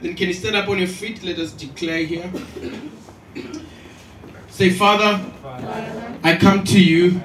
Then 0.00 0.14
can 0.14 0.28
you 0.28 0.32
stand 0.32 0.54
up 0.56 0.68
on 0.68 0.78
your 0.78 0.86
feet? 0.86 1.22
Let 1.22 1.38
us 1.38 1.52
declare 1.52 2.04
here. 2.04 2.30
Say, 4.48 4.70
Father, 4.70 5.18
Father, 5.42 6.18
I 6.22 6.36
come 6.36 6.64
to 6.64 6.80
you 6.80 7.20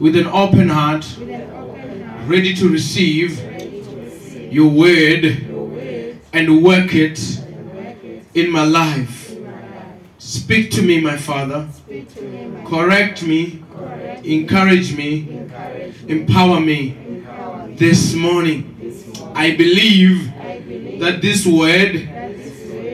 with 0.00 0.16
an 0.16 0.26
open 0.26 0.68
heart, 0.70 1.04
heart, 1.04 2.28
ready 2.28 2.54
to 2.54 2.68
receive 2.68 3.38
receive 3.38 4.52
your 4.52 4.70
word 4.70 5.46
word 5.46 6.18
and 6.32 6.64
work 6.64 6.94
it 6.94 7.18
it 7.18 8.24
in 8.34 8.50
my 8.50 8.64
life. 8.64 9.30
life. 9.30 9.98
Speak 10.18 10.70
to 10.72 10.82
me, 10.82 11.00
my 11.00 11.16
Father. 11.16 11.68
Correct 12.66 13.22
me, 13.22 13.62
encourage 14.24 14.96
me, 14.96 15.22
me 15.22 16.08
empower 16.08 16.60
me 16.60 17.24
this 17.76 18.14
morning. 18.14 18.76
this 18.80 19.06
morning. 19.06 19.36
I 19.36 19.54
believe 19.56 20.31
that 20.98 21.20
this 21.20 21.46
word 21.46 22.08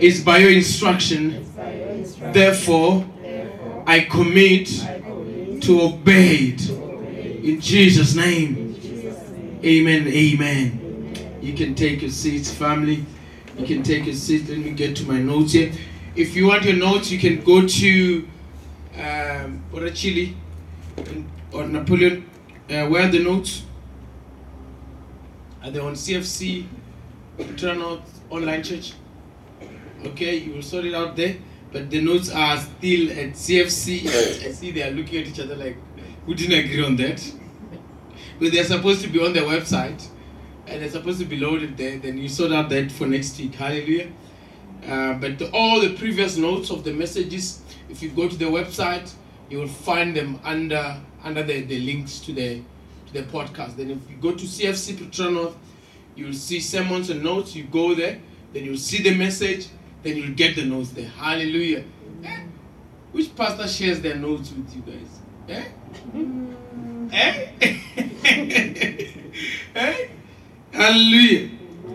is 0.03 0.23
by 0.23 0.39
your 0.39 0.51
instruction. 0.51 1.45
Therefore, 2.33 3.05
I 3.87 4.01
commit 4.01 4.67
to 5.63 5.81
obey 5.83 6.55
it. 6.55 6.71
In 7.45 7.61
Jesus' 7.61 8.15
name. 8.15 8.77
Amen. 9.65 10.07
Amen. 10.07 11.39
You 11.41 11.53
can 11.55 11.75
take 11.75 12.03
your 12.03 12.11
seats, 12.11 12.53
family. 12.53 13.05
You 13.57 13.67
can 13.67 13.83
take 13.83 14.07
your 14.07 14.15
seat. 14.15 14.49
Let 14.49 14.59
me 14.59 14.71
get 14.71 14.97
to 14.97 15.05
my 15.05 15.19
notes 15.19 15.53
here. 15.53 15.73
If 16.15 16.37
you 16.37 16.47
want 16.47 16.65
your 16.65 16.77
notes, 16.77 17.11
you 17.11 17.19
can 17.19 17.43
go 17.43 17.67
to 17.67 18.29
um, 18.97 19.65
Orachili 19.73 20.35
or 21.53 21.67
Napoleon. 21.67 22.29
Uh, 22.71 22.87
where 22.87 23.05
are 23.05 23.11
the 23.11 23.23
notes? 23.23 23.63
Are 25.63 25.71
they 25.71 25.81
on 25.81 25.95
CFC 25.95 26.67
Turn 27.57 27.79
North 27.79 28.21
Online 28.31 28.63
Church? 28.63 28.95
Okay, 30.05 30.37
you 30.37 30.55
will 30.55 30.63
sort 30.63 30.85
it 30.85 30.95
out 30.95 31.17
there. 31.17 31.37
But 31.73 31.91
the 31.91 32.01
notes 32.01 32.31
are 32.31 32.57
still 32.57 33.11
at 33.11 33.33
CFC. 33.33 34.07
I 34.07 34.53
see 34.53 34.71
they 34.71 34.83
are 34.83 34.91
looking 34.91 35.21
at 35.21 35.29
each 35.29 35.41
other 35.41 35.55
like, 35.55 35.77
we 36.27 36.35
didn't 36.35 36.65
agree 36.65 36.85
on 36.85 36.97
that. 36.97 37.33
But 38.41 38.53
they're 38.53 38.65
supposed 38.65 39.03
to 39.03 39.09
be 39.09 39.25
on 39.25 39.33
their 39.33 39.43
website 39.43 40.07
and 40.67 40.83
they're 40.83 40.91
supposed 40.91 41.19
to 41.19 41.25
be 41.25 41.39
loaded 41.39 41.77
there. 41.77 41.99
Then 41.99 42.19
you 42.19 42.29
sort 42.29 42.53
out 42.53 42.69
that 42.71 42.93
for 42.93 43.07
next 43.07 43.39
week. 43.39 43.55
Hallelujah. 43.55 44.11
Uh, 44.87 45.15
but 45.15 45.39
the, 45.39 45.51
all 45.53 45.81
the 45.81 45.95
previous 45.95 46.37
notes 46.37 46.71
of 46.71 46.85
the 46.85 46.93
messages, 46.93 47.63
if 47.89 48.03
you 48.03 48.11
go 48.11 48.29
to 48.29 48.37
the 48.37 48.45
website, 48.45 49.13
you 49.51 49.59
will 49.59 49.69
find 49.69 50.15
them 50.15 50.39
under 50.45 51.01
under 51.25 51.43
the, 51.43 51.63
the 51.63 51.81
links 51.81 52.21
to 52.21 52.33
the 52.33 52.63
to 53.07 53.13
the 53.13 53.23
podcast. 53.25 53.77
Then 53.77 53.91
if 53.91 54.11
you 54.11 54.17
go 54.17 54.33
to 54.33 54.45
CFC 54.45 54.95
Petronorth, 54.97 55.55
you'll 56.19 56.35
see 56.35 56.59
sermons 56.59 57.11
and 57.11 57.23
notes. 57.23 57.55
You 57.55 57.63
go 57.65 57.95
there, 57.95 58.19
then 58.53 58.65
you'll 58.65 58.77
see 58.77 59.01
the 59.03 59.15
message, 59.15 59.69
then 60.03 60.17
you'll 60.17 60.35
get 60.35 60.57
the 60.57 60.65
notes 60.65 60.91
there. 60.91 61.09
Hallelujah. 61.09 61.85
Eh? 62.25 62.41
Which 63.13 63.35
pastor 63.37 63.69
shares 63.69 64.01
their 64.01 64.17
notes 64.17 64.53
with 64.53 64.75
you 64.75 64.83
guys? 64.83 65.21
Eh? 65.49 65.65
Eh? 67.13 67.47
eh? 69.75 70.09
Hallelujah. 70.73 71.51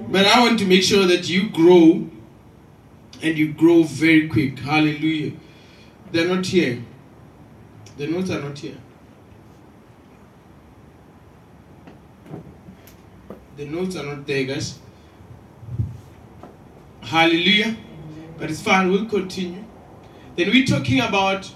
But 0.09 0.25
I 0.25 0.39
want 0.39 0.57
to 0.59 0.65
make 0.65 0.83
sure 0.83 1.05
that 1.05 1.29
you 1.29 1.49
grow 1.49 2.09
and 3.21 3.37
you 3.37 3.53
grow 3.53 3.83
very 3.83 4.27
quick. 4.27 4.57
Hallelujah. 4.59 5.33
They're 6.11 6.27
not 6.27 6.45
here. 6.45 6.83
The 7.97 8.07
notes 8.07 8.29
are 8.29 8.41
not 8.41 8.57
here. 8.57 8.77
The 13.55 13.65
notes 13.65 13.95
are 13.95 14.03
not 14.03 14.25
there, 14.25 14.45
guys. 14.45 14.79
Hallelujah. 17.01 17.75
But 18.37 18.49
it's 18.49 18.61
fine, 18.61 18.89
we'll 18.89 19.05
continue. 19.05 19.63
Then 20.35 20.49
we're 20.49 20.65
talking 20.65 21.01
about 21.01 21.51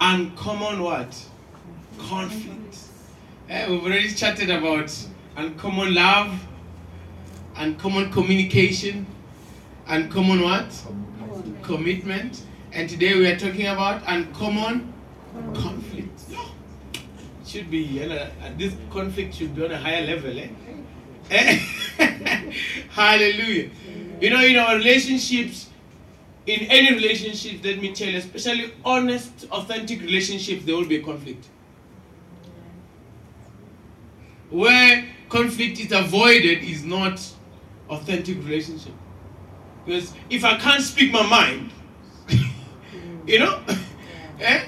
uncommon 0.00 0.82
what? 0.82 1.24
Conflict. 1.98 2.76
Eh, 3.48 3.66
we've 3.70 3.82
already 3.82 4.12
chatted 4.12 4.50
about 4.50 4.94
uncommon 5.36 5.94
love, 5.94 6.38
uncommon 7.56 8.12
communication, 8.12 9.06
uncommon 9.86 10.42
what? 10.42 10.70
Commitment. 11.62 12.42
And 12.72 12.90
today 12.90 13.14
we 13.14 13.26
are 13.26 13.38
talking 13.38 13.66
about 13.66 14.02
uncommon 14.06 14.92
conflict. 15.54 16.20
Yeah, 16.28 16.44
Should 17.46 17.70
be, 17.70 17.78
you 17.78 18.06
know, 18.06 18.28
this 18.58 18.74
conflict 18.90 19.34
should 19.34 19.56
be 19.56 19.64
on 19.64 19.70
a 19.70 19.78
higher 19.78 20.04
level. 20.04 20.38
Eh? 20.38 20.48
Hallelujah. 22.90 23.70
You 24.20 24.30
know, 24.30 24.42
in 24.42 24.56
our 24.56 24.76
relationships, 24.76 25.68
in 26.46 26.60
any 26.62 26.94
relationship, 26.94 27.62
let 27.62 27.80
me 27.80 27.92
tell 27.94 28.08
you, 28.08 28.18
especially 28.18 28.72
honest, 28.84 29.46
authentic 29.50 30.00
relationships, 30.00 30.64
there 30.64 30.74
will 30.74 30.86
be 30.86 30.96
a 30.96 31.02
conflict. 31.02 31.44
Where 34.50 35.04
conflict 35.28 35.78
is 35.78 35.92
avoided 35.92 36.64
is 36.64 36.84
not 36.84 37.20
authentic 37.90 38.38
relationship. 38.38 38.94
Because 39.84 40.14
if 40.30 40.44
I 40.44 40.56
can't 40.56 40.82
speak 40.82 41.12
my 41.12 41.26
mind, 41.26 41.70
you 43.26 43.38
know, 43.38 43.60
eh? 44.40 44.64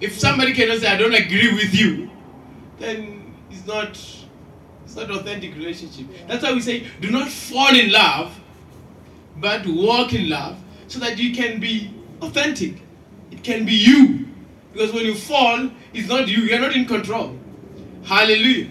if 0.00 0.18
somebody 0.18 0.52
cannot 0.52 0.78
say 0.80 0.88
I 0.88 0.96
don't 0.98 1.14
agree 1.14 1.54
with 1.54 1.74
you, 1.74 2.10
then 2.78 3.34
it's 3.50 3.66
not 3.66 3.98
not 4.96 5.10
authentic 5.10 5.54
relationship. 5.54 6.06
That's 6.26 6.42
why 6.42 6.52
we 6.52 6.60
say 6.60 6.86
do 7.00 7.10
not 7.10 7.28
fall 7.28 7.74
in 7.74 7.92
love, 7.92 8.38
but 9.36 9.66
walk 9.66 10.12
in 10.12 10.28
love 10.28 10.56
so 10.88 10.98
that 11.00 11.18
you 11.18 11.34
can 11.34 11.60
be 11.60 11.92
authentic. 12.22 12.82
It 13.30 13.42
can 13.42 13.64
be 13.64 13.74
you. 13.74 14.26
Because 14.72 14.92
when 14.92 15.04
you 15.04 15.14
fall, 15.14 15.70
it's 15.94 16.08
not 16.08 16.28
you, 16.28 16.42
you're 16.42 16.60
not 16.60 16.74
in 16.74 16.84
control. 16.84 17.36
Hallelujah. 18.04 18.70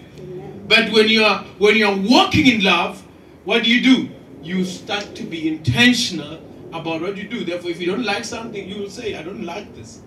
But 0.68 0.92
when 0.92 1.08
you 1.08 1.24
are 1.24 1.44
when 1.58 1.76
you 1.76 1.86
are 1.86 1.96
walking 1.96 2.46
in 2.46 2.62
love, 2.62 3.02
what 3.44 3.64
do 3.64 3.70
you 3.70 3.82
do? 3.82 4.08
You 4.42 4.64
start 4.64 5.14
to 5.14 5.22
be 5.22 5.48
intentional 5.48 6.40
about 6.72 7.00
what 7.00 7.16
you 7.16 7.28
do. 7.28 7.44
Therefore, 7.44 7.70
if 7.70 7.80
you 7.80 7.86
don't 7.86 8.04
like 8.04 8.24
something, 8.24 8.68
you 8.68 8.80
will 8.80 8.90
say, 8.90 9.14
I 9.14 9.22
don't 9.22 9.44
like 9.44 9.74
this. 9.74 10.00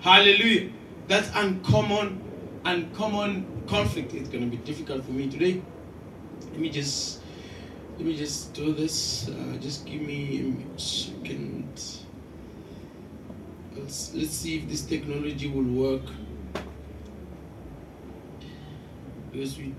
Hallelujah. 0.00 0.70
That's 1.08 1.30
uncommon, 1.34 2.20
uncommon 2.64 3.46
conflict. 3.66 4.14
It's 4.14 4.28
gonna 4.28 4.46
be 4.46 4.56
difficult 4.58 5.04
for 5.04 5.12
me 5.12 5.28
today. 5.28 5.62
Let 6.50 6.60
me 6.60 6.70
just 6.70 7.20
let 7.96 8.06
me 8.06 8.16
just 8.16 8.54
do 8.54 8.72
this. 8.72 9.28
Uh, 9.28 9.56
just 9.60 9.86
give 9.86 10.00
me 10.00 10.56
a 10.74 10.80
second. 10.80 11.68
Let's 13.76 14.14
let's 14.14 14.32
see 14.32 14.58
if 14.58 14.68
this 14.68 14.82
technology 14.82 15.48
will 15.50 15.64
work. 15.64 16.02
Because 19.32 19.58
we 19.58 19.74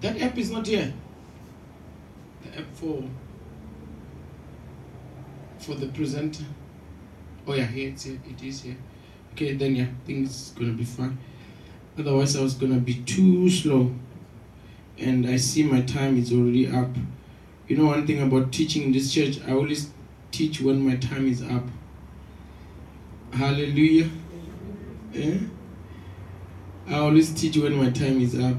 That 0.00 0.20
app 0.22 0.38
is 0.38 0.50
not 0.50 0.66
here. 0.66 0.92
For 2.74 3.02
for 5.58 5.74
the 5.74 5.88
presenter. 5.88 6.44
Oh 7.46 7.54
yeah, 7.54 7.66
here 7.66 7.90
it's 7.90 8.04
here. 8.04 8.18
It 8.28 8.42
is 8.42 8.62
here. 8.62 8.76
Okay, 9.32 9.54
then 9.54 9.76
yeah, 9.76 9.86
things 10.04 10.52
gonna 10.56 10.72
be 10.72 10.84
fine. 10.84 11.18
Otherwise, 11.98 12.36
I 12.36 12.42
was 12.42 12.54
gonna 12.54 12.78
be 12.78 12.94
too 12.94 13.50
slow, 13.50 13.92
and 14.98 15.26
I 15.26 15.36
see 15.36 15.62
my 15.62 15.82
time 15.82 16.18
is 16.18 16.32
already 16.32 16.68
up. 16.68 16.90
You 17.66 17.76
know 17.76 17.86
one 17.86 18.06
thing 18.06 18.22
about 18.22 18.52
teaching 18.52 18.84
in 18.84 18.92
this 18.92 19.12
church, 19.12 19.40
I 19.46 19.52
always 19.52 19.90
teach 20.30 20.60
when 20.60 20.86
my 20.86 20.96
time 20.96 21.26
is 21.28 21.42
up. 21.42 21.64
Hallelujah. 23.32 24.08
Eh? 25.14 25.38
I 26.88 26.94
always 26.94 27.32
teach 27.34 27.56
when 27.56 27.74
my 27.74 27.90
time 27.90 28.20
is 28.20 28.38
up. 28.38 28.56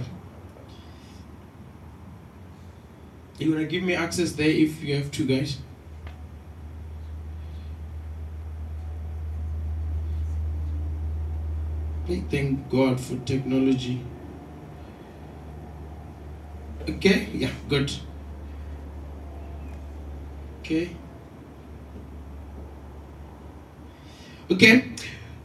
You 3.39 3.51
wanna 3.51 3.65
give 3.65 3.83
me 3.83 3.93
access 3.95 4.33
there 4.33 4.49
if 4.49 4.83
you 4.83 4.95
have 4.95 5.11
two 5.11 5.25
guys? 5.25 5.57
Thank 12.29 12.69
God 12.69 12.99
for 12.99 13.15
technology. 13.17 14.01
Okay, 16.87 17.27
yeah, 17.33 17.51
good. 17.67 17.91
Okay. 20.61 20.89
Okay, 24.51 24.91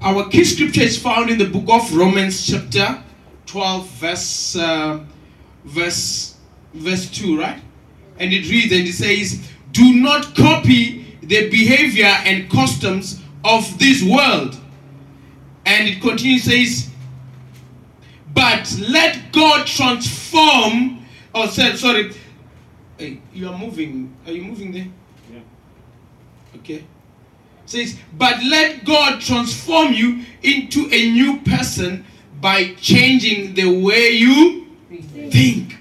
our 0.00 0.28
key 0.30 0.44
scripture 0.44 0.82
is 0.82 0.98
found 0.98 1.30
in 1.30 1.38
the 1.38 1.44
book 1.44 1.64
of 1.68 1.94
Romans, 1.94 2.46
chapter 2.46 3.02
12, 3.46 3.88
verse 3.88 4.56
uh, 4.56 5.04
verse 5.64 6.34
verse 6.72 7.10
2, 7.10 7.38
right? 7.38 7.63
And 8.18 8.32
it 8.32 8.48
reads 8.48 8.72
and 8.72 8.86
it 8.86 8.92
says, 8.92 9.48
Do 9.72 9.94
not 9.94 10.34
copy 10.34 11.18
the 11.22 11.50
behavior 11.50 12.06
and 12.06 12.50
customs 12.50 13.20
of 13.44 13.78
this 13.78 14.02
world. 14.02 14.56
And 15.66 15.88
it 15.88 16.00
continues, 16.00 16.44
says, 16.44 16.90
but 18.34 18.76
let 18.88 19.32
God 19.32 19.66
transform. 19.66 21.06
Oh, 21.34 21.46
sorry, 21.48 21.76
sorry. 21.76 22.12
Hey, 22.98 23.20
you 23.32 23.48
are 23.48 23.56
moving. 23.56 24.14
Are 24.26 24.32
you 24.32 24.42
moving 24.42 24.72
there? 24.72 24.88
Yeah. 25.32 25.40
Okay. 26.56 26.84
Says, 27.66 27.96
but 28.18 28.42
let 28.42 28.84
God 28.84 29.20
transform 29.20 29.92
you 29.92 30.22
into 30.42 30.88
a 30.92 31.10
new 31.12 31.40
person 31.40 32.04
by 32.40 32.74
changing 32.74 33.54
the 33.54 33.66
way 33.80 34.10
you 34.10 34.66
think. 35.30 35.73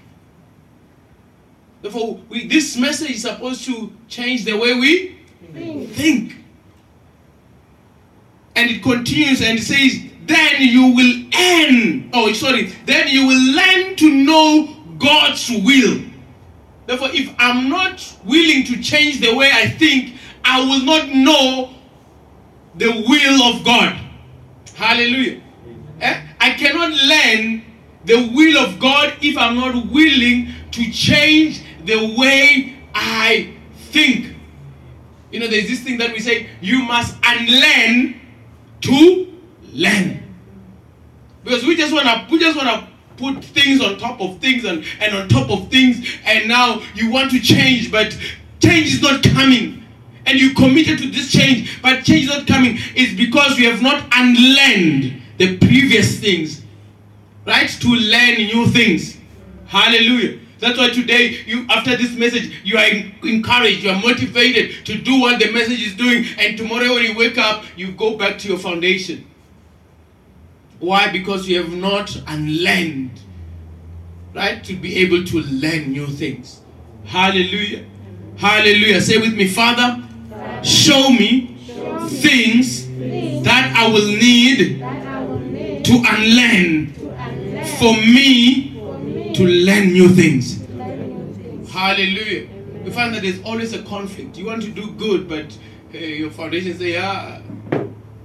Therefore, 1.84 2.22
we, 2.30 2.48
this 2.48 2.78
message 2.78 3.12
is 3.12 3.22
supposed 3.24 3.66
to 3.66 3.92
change 4.08 4.46
the 4.46 4.58
way 4.58 4.74
we 4.74 5.20
Think. 5.54 5.90
think. 5.92 6.36
And 8.56 8.72
it 8.72 8.82
continues 8.82 9.42
and 9.42 9.60
it 9.60 9.64
says, 9.64 10.02
then 10.26 10.62
you 10.62 10.96
will 10.96 11.26
earn, 11.38 12.10
oh, 12.14 12.32
sorry, 12.32 12.68
then 12.86 13.10
you 13.10 13.28
will 13.28 13.56
learn 13.56 13.98
to 13.98 14.10
know 14.10 14.74
God's 14.98 15.50
will. 15.50 16.02
Therefore, 16.86 17.10
if 17.12 17.36
I'm 17.38 17.68
not 17.68 18.18
willing 18.24 18.64
to 18.64 18.82
change 18.82 19.20
the 19.20 19.36
way 19.36 19.52
I 19.54 19.68
think, 19.68 20.16
I 20.46 20.62
will 20.62 20.86
not 20.86 21.10
know 21.10 21.74
the 22.76 22.92
will 23.08 23.44
of 23.44 23.66
God. 23.66 24.00
Hallelujah. 24.76 25.42
Eh? 26.00 26.28
I 26.40 26.54
cannot 26.54 26.92
learn 26.92 27.64
the 28.06 28.32
will 28.34 28.58
of 28.58 28.80
God 28.80 29.16
if 29.22 29.38
I'm 29.38 29.56
not 29.56 29.92
willing 29.92 30.54
to 30.72 30.92
change 30.92 31.63
the 31.86 32.16
way 32.18 32.76
I 32.94 33.54
think. 33.76 34.36
You 35.32 35.40
know, 35.40 35.48
there's 35.48 35.68
this 35.68 35.82
thing 35.82 35.98
that 35.98 36.12
we 36.14 36.20
say, 36.20 36.48
you 36.62 36.84
must 36.84 37.18
unlearn 37.26 38.22
to 38.82 39.34
learn. 39.72 40.24
Because 41.44 41.66
we 41.66 41.76
just 41.76 41.94
wanna 41.94 42.28
we 42.30 42.40
just 42.40 42.56
wanna 42.56 42.88
put 43.18 43.44
things 43.44 43.82
on 43.82 43.98
top 43.98 44.22
of 44.22 44.40
things 44.40 44.64
and, 44.66 44.84
and 45.00 45.16
on 45.16 45.28
top 45.28 45.50
of 45.50 45.70
things, 45.70 46.08
and 46.26 46.48
now 46.48 46.82
you 46.96 47.12
want 47.12 47.32
to 47.32 47.40
change, 47.40 47.92
but 47.92 48.18
change 48.60 48.94
is 48.94 49.02
not 49.02 49.24
coming. 49.24 49.84
And 50.26 50.40
you 50.40 50.54
committed 50.54 51.00
to 51.00 51.10
this 51.10 51.32
change, 51.32 51.82
but 51.82 52.06
change 52.06 52.24
is 52.24 52.30
not 52.30 52.48
coming. 52.48 52.78
It's 52.96 53.14
because 53.14 53.60
you 53.60 53.70
have 53.70 53.82
not 53.82 54.06
unlearned 54.14 55.22
the 55.38 55.58
previous 55.58 56.20
things. 56.20 56.62
Right? 57.46 57.70
To 57.70 57.90
learn 57.90 58.36
new 58.38 58.68
things. 58.68 59.18
Hallelujah. 59.66 60.40
That's 60.64 60.78
why 60.78 60.90
today, 60.90 61.44
you 61.46 61.66
after 61.70 61.98
this 61.98 62.16
message, 62.16 62.62
you 62.64 62.78
are 62.78 62.86
encouraged, 63.24 63.84
you 63.84 63.90
are 63.90 64.02
motivated 64.02 64.86
to 64.86 64.98
do 64.98 65.20
what 65.20 65.40
the 65.40 65.52
message 65.52 65.86
is 65.86 65.94
doing, 65.96 66.24
and 66.40 66.58
tomorrow 66.58 66.94
when 66.94 67.04
you 67.04 67.18
wake 67.18 67.38
up, 67.38 67.66
you 67.76 67.92
go 67.92 68.18
back 68.18 68.38
to 68.40 68.48
your 68.48 68.58
foundation. 68.58 69.26
Why? 70.80 71.12
Because 71.12 71.50
you 71.50 71.62
have 71.62 71.74
not 71.74 72.16
unlearned, 72.28 73.12
right? 74.34 74.64
To 74.64 74.74
be 74.74 74.96
able 75.00 75.26
to 75.26 75.42
learn 75.42 75.92
new 75.92 76.08
things. 76.08 76.62
Hallelujah. 77.04 77.86
Hallelujah. 78.38 79.02
Say 79.02 79.18
with 79.18 79.34
me, 79.34 79.50
Father, 79.50 80.02
show 80.64 81.10
me 81.10 81.58
things 82.08 82.86
Things 82.86 83.44
that 83.44 83.74
I 83.76 83.88
will 83.88 84.08
need 84.08 84.82
I 84.82 85.24
will 85.26 85.40
need 85.40 85.84
to 85.84 85.94
unlearn 85.94 86.94
to 86.94 87.10
unlearn 87.10 87.66
for 87.78 87.94
me 87.94 88.73
to 89.34 89.46
learn 89.46 89.94
new 89.94 90.10
things. 90.10 90.62
Hallelujah. 91.72 92.48
We 92.84 92.92
find 92.92 93.16
that 93.16 93.24
there's 93.24 93.42
always 93.44 93.74
a 93.74 93.82
conflict. 93.84 94.38
You 94.38 94.46
want 94.46 94.62
to 94.64 94.70
do 94.70 94.92
good, 94.92 95.28
but 95.28 95.58
uh, 95.94 95.98
your 95.98 96.30
foundation 96.30 96.78
say, 96.78 96.98
ah, 96.98 97.40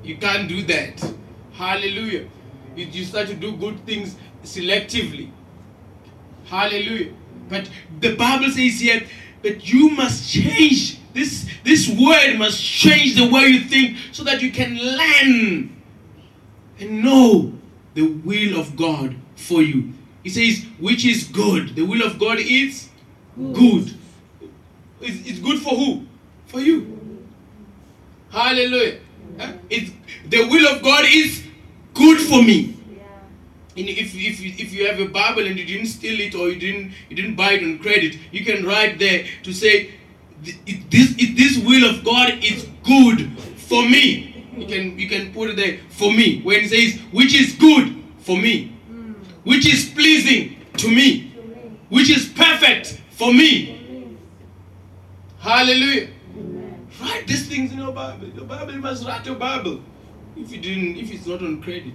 you 0.02 0.16
can't 0.16 0.48
do 0.48 0.62
that. 0.64 1.14
Hallelujah. 1.52 2.28
You, 2.76 2.86
you 2.86 3.04
start 3.04 3.28
to 3.28 3.34
do 3.34 3.56
good 3.56 3.84
things 3.86 4.16
selectively. 4.44 5.30
Hallelujah. 6.44 7.12
But 7.48 7.70
the 8.00 8.14
Bible 8.14 8.50
says 8.50 8.80
here, 8.80 9.02
but 9.42 9.66
you 9.66 9.90
must 9.90 10.30
change. 10.30 10.98
This, 11.14 11.48
this 11.64 11.88
word 11.88 12.38
must 12.38 12.62
change 12.62 13.16
the 13.16 13.28
way 13.30 13.46
you 13.46 13.60
think 13.60 13.96
so 14.12 14.24
that 14.24 14.42
you 14.42 14.52
can 14.52 14.76
learn 14.76 15.74
and 16.78 17.02
know 17.02 17.54
the 17.94 18.02
will 18.02 18.60
of 18.60 18.76
God 18.76 19.16
for 19.36 19.62
you. 19.62 19.94
He 20.24 20.30
says, 20.30 20.64
which 20.78 21.04
is 21.04 21.24
good. 21.24 21.74
The 21.76 21.82
will 21.82 22.02
of 22.02 22.18
God 22.18 22.38
is 22.40 22.88
good. 23.36 23.94
It's, 25.00 25.28
it's 25.30 25.38
good 25.38 25.60
for 25.60 25.74
who? 25.76 26.06
For 26.46 26.60
you. 26.60 26.98
Hallelujah. 28.30 28.98
Huh? 29.38 29.52
It's, 29.70 29.90
the 30.28 30.46
will 30.48 30.66
of 30.74 30.82
God 30.82 31.04
is 31.06 31.42
good 31.94 32.20
for 32.20 32.42
me. 32.42 32.74
And 33.76 33.88
if, 33.88 34.12
if, 34.14 34.40
you- 34.40 34.54
if 34.58 34.72
you 34.72 34.86
have 34.88 34.98
a 34.98 35.06
Bible 35.06 35.46
and 35.46 35.56
you 35.56 35.64
didn't 35.64 35.86
steal 35.86 36.18
it 36.20 36.34
or 36.34 36.48
you 36.50 36.58
didn't 36.58 36.92
you 37.08 37.14
didn't 37.16 37.36
buy 37.36 37.52
it 37.52 37.62
on 37.62 37.78
credit, 37.78 38.18
you 38.32 38.44
can 38.44 38.66
write 38.66 38.98
there 38.98 39.24
to 39.44 39.52
say 39.52 39.90
"Th- 40.44 40.56
this 40.90 41.14
this 41.14 41.58
will 41.64 41.88
of 41.88 42.02
God 42.04 42.42
is 42.42 42.66
good 42.82 43.30
for 43.68 43.88
me. 43.88 44.44
You 44.56 44.66
can 44.66 44.98
you 44.98 45.08
can 45.08 45.32
put 45.32 45.50
it 45.50 45.56
there 45.56 45.78
for 45.90 46.12
me 46.12 46.40
when 46.42 46.64
it 46.64 46.70
says 46.70 46.98
which 47.12 47.32
is 47.34 47.54
good 47.54 47.94
for 48.18 48.36
me. 48.36 48.72
Which 49.48 49.66
is 49.66 49.88
pleasing 49.88 50.56
to 50.76 50.88
me, 50.88 51.32
which 51.88 52.10
is 52.10 52.28
perfect 52.28 53.00
for 53.12 53.32
me. 53.32 54.14
Hallelujah. 55.38 56.10
Write 57.00 57.26
these 57.26 57.48
things 57.48 57.72
in 57.72 57.78
your 57.78 57.92
Bible. 57.92 58.28
Your 58.28 58.44
Bible 58.44 58.74
you 58.74 58.80
must 58.80 59.06
write 59.06 59.24
your 59.24 59.36
Bible. 59.36 59.80
If 60.36 60.52
you 60.52 60.60
didn't, 60.60 60.98
if 60.98 61.10
it's 61.10 61.26
not 61.26 61.40
on 61.40 61.62
credit. 61.62 61.94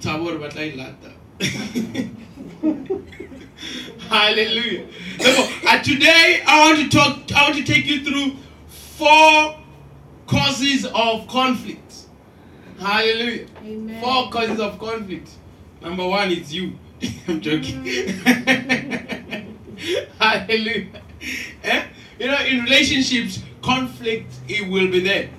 Tabor 0.00 0.38
batlay 0.38 0.76
lata. 0.76 1.12
Hallelujah. 4.10 4.88
Therefore, 5.16 5.48
uh, 5.70 5.82
today 5.82 6.42
I 6.46 6.68
want 6.68 6.80
to 6.82 6.88
talk. 6.98 7.32
I 7.34 7.44
want 7.44 7.56
to 7.56 7.64
take 7.72 7.86
you 7.86 8.04
through 8.04 8.36
four 8.68 9.56
causes 10.26 10.84
of 10.84 11.26
conflict. 11.28 11.94
Hallelujah. 12.78 13.46
Amen. 13.64 14.02
Four 14.02 14.30
causes 14.30 14.60
of 14.60 14.78
conflict. 14.78 15.30
Number 15.80 16.06
one 16.06 16.30
is 16.30 16.54
you. 16.54 16.78
I'm 17.28 17.40
joking. 17.40 17.84
Mm. 17.84 19.46
Hallelujah. 20.18 20.86
Eh? 21.64 21.84
You 22.18 22.26
know, 22.26 22.44
in 22.44 22.64
relationships, 22.64 23.42
conflict 23.62 24.32
it 24.48 24.68
will 24.68 24.90
be 24.90 25.00
there. 25.00 25.30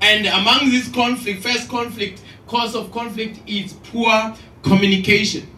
And 0.00 0.26
among 0.26 0.70
this 0.70 0.88
conflict, 0.90 1.42
first 1.42 1.68
conflict, 1.68 2.22
cause 2.46 2.74
of 2.74 2.92
conflict 2.92 3.40
is 3.46 3.72
poor 3.72 4.34
communication. 4.62 5.48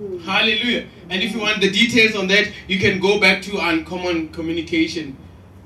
Mm. 0.00 0.22
Hallelujah. 0.22 0.86
And 1.08 1.22
if 1.22 1.32
you 1.32 1.38
mm. 1.38 1.42
want 1.42 1.60
the 1.60 1.70
details 1.70 2.16
on 2.16 2.26
that, 2.28 2.50
you 2.66 2.78
can 2.78 3.00
go 3.00 3.20
back 3.20 3.42
to 3.42 3.58
uncommon 3.58 4.30
communication. 4.30 5.16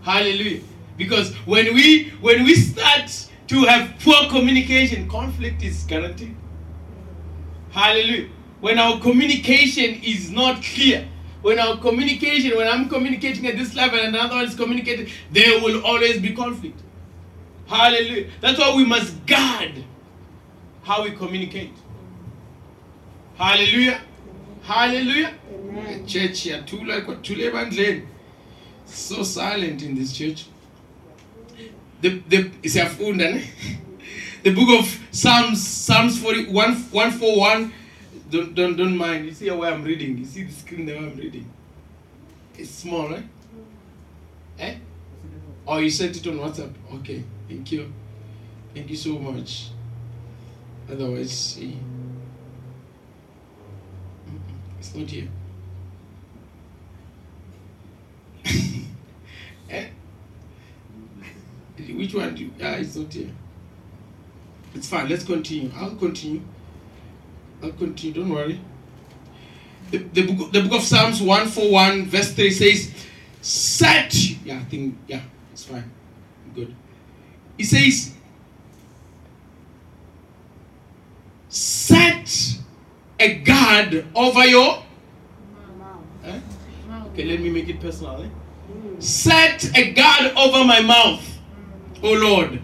Hallelujah. 0.03 0.61
Because 0.97 1.35
when 1.47 1.75
we 1.75 2.11
when 2.21 2.45
we 2.45 2.55
start 2.55 3.29
to 3.49 3.65
have 3.65 3.95
poor 4.01 4.29
communication, 4.29 5.09
conflict 5.09 5.63
is 5.63 5.85
guaranteed. 5.85 6.37
Hallelujah. 7.75 8.29
When 8.61 8.79
our 8.79 9.01
communication 9.01 10.01
is 10.05 10.31
not 10.31 10.63
clear, 10.63 11.09
when 11.43 11.59
our 11.59 11.77
communication, 11.77 12.57
when 12.57 12.69
I'm 12.69 12.89
communicating 12.89 13.47
at 13.49 13.57
this 13.57 13.75
level 13.75 13.99
and 13.99 14.15
another 14.15 14.37
one 14.37 14.45
is 14.45 14.55
communicating, 14.55 15.09
there 15.33 15.61
will 15.61 15.85
always 15.85 16.21
be 16.21 16.33
conflict. 16.33 16.81
Hallelujah. 17.67 18.31
That's 18.41 18.61
why 18.61 18.75
we 18.77 18.85
must 18.85 19.27
guard 19.27 19.83
how 20.85 21.03
we 21.03 21.11
communicate. 21.11 21.73
Hallelujah. 23.37 24.01
Hallelujah. 24.63 25.35
Amen. 25.53 26.07
Church 26.07 26.43
here, 26.43 26.63
too 26.63 26.77
yathula 26.79 27.05
kwathule 27.05 27.51
ebandleni. 27.51 28.07
So 28.87 29.25
silent 29.25 29.83
in 29.83 29.97
this 29.97 30.13
church. 30.17 30.47
The 32.01 32.23
the 32.29 32.45
siyafunda 32.63 33.35
ne? 33.35 33.45
The 34.45 34.53
book 34.53 34.79
of 34.79 35.01
Psalms 35.11 35.67
Psalms 35.67 36.19
41 36.19 36.75
141 36.93 37.73
don't 38.31 38.55
don't 38.55 38.77
don't 38.77 38.95
mind. 38.95 39.25
You 39.25 39.33
see 39.33 39.51
where 39.51 39.73
I'm 39.73 39.83
reading. 39.83 40.19
You 40.19 40.27
see 40.27 40.43
the 40.43 40.53
screen 40.53 40.85
there 40.85 40.99
I'm 40.99 41.17
reading. 41.17 41.51
It's 42.55 42.69
small, 42.69 43.09
right? 43.09 43.25
Eh? 44.59 44.75
Oh, 45.67 45.79
you 45.79 45.89
sent 45.89 46.19
it 46.19 46.27
on 46.27 46.35
WhatsApp. 46.41 46.75
Okay, 46.97 47.25
thank 47.49 47.73
you. 47.73 47.91
Thank 48.75 48.91
you 48.91 48.97
so 48.97 49.19
much. 49.19 49.71
Otherwise, 50.93 51.31
see. 51.33 51.79
It's 54.79 54.95
not 54.95 55.09
here. 55.09 55.29
eh? 59.71 59.87
Which 61.95 62.13
one 62.13 62.35
do 62.35 62.45
you? 62.45 62.51
Ah, 62.63 62.75
it's 62.75 62.95
not 62.95 63.11
here. 63.11 63.31
It's 64.75 64.89
fine. 64.89 65.09
Let's 65.09 65.25
continue. 65.25 65.71
I'll 65.77 65.95
continue. 65.97 66.43
I'll 67.63 67.73
continue. 67.73 68.15
Don't 68.15 68.31
worry. 68.31 68.61
The, 69.91 69.99
the, 69.99 70.33
book, 70.33 70.53
the 70.53 70.63
book 70.63 70.73
of 70.73 70.83
Psalms 70.83 71.21
141, 71.21 72.07
verse 72.07 72.33
3 72.33 72.51
says, 72.51 72.93
set. 73.41 74.15
Yeah, 74.45 74.59
I 74.59 74.65
think, 74.65 74.99
yeah, 75.07 75.21
it's 75.53 75.65
fine. 75.65 75.91
Good. 76.55 76.75
He 77.57 77.65
says, 77.65 78.13
set 81.49 82.59
a 83.21 83.35
guard 83.39 84.07
over 84.15 84.45
your. 84.45 84.83
Eh? 86.25 86.41
Okay, 87.13 87.25
let 87.25 87.41
me 87.41 87.51
make 87.51 87.69
it 87.69 87.81
personal. 87.81 88.23
eh? 88.23 88.29
Set 88.99 89.71
a 89.77 89.93
guard 89.93 90.33
over 90.37 90.65
my 90.65 90.81
mouth, 90.81 91.23
O 92.03 92.13
Lord. 92.13 92.61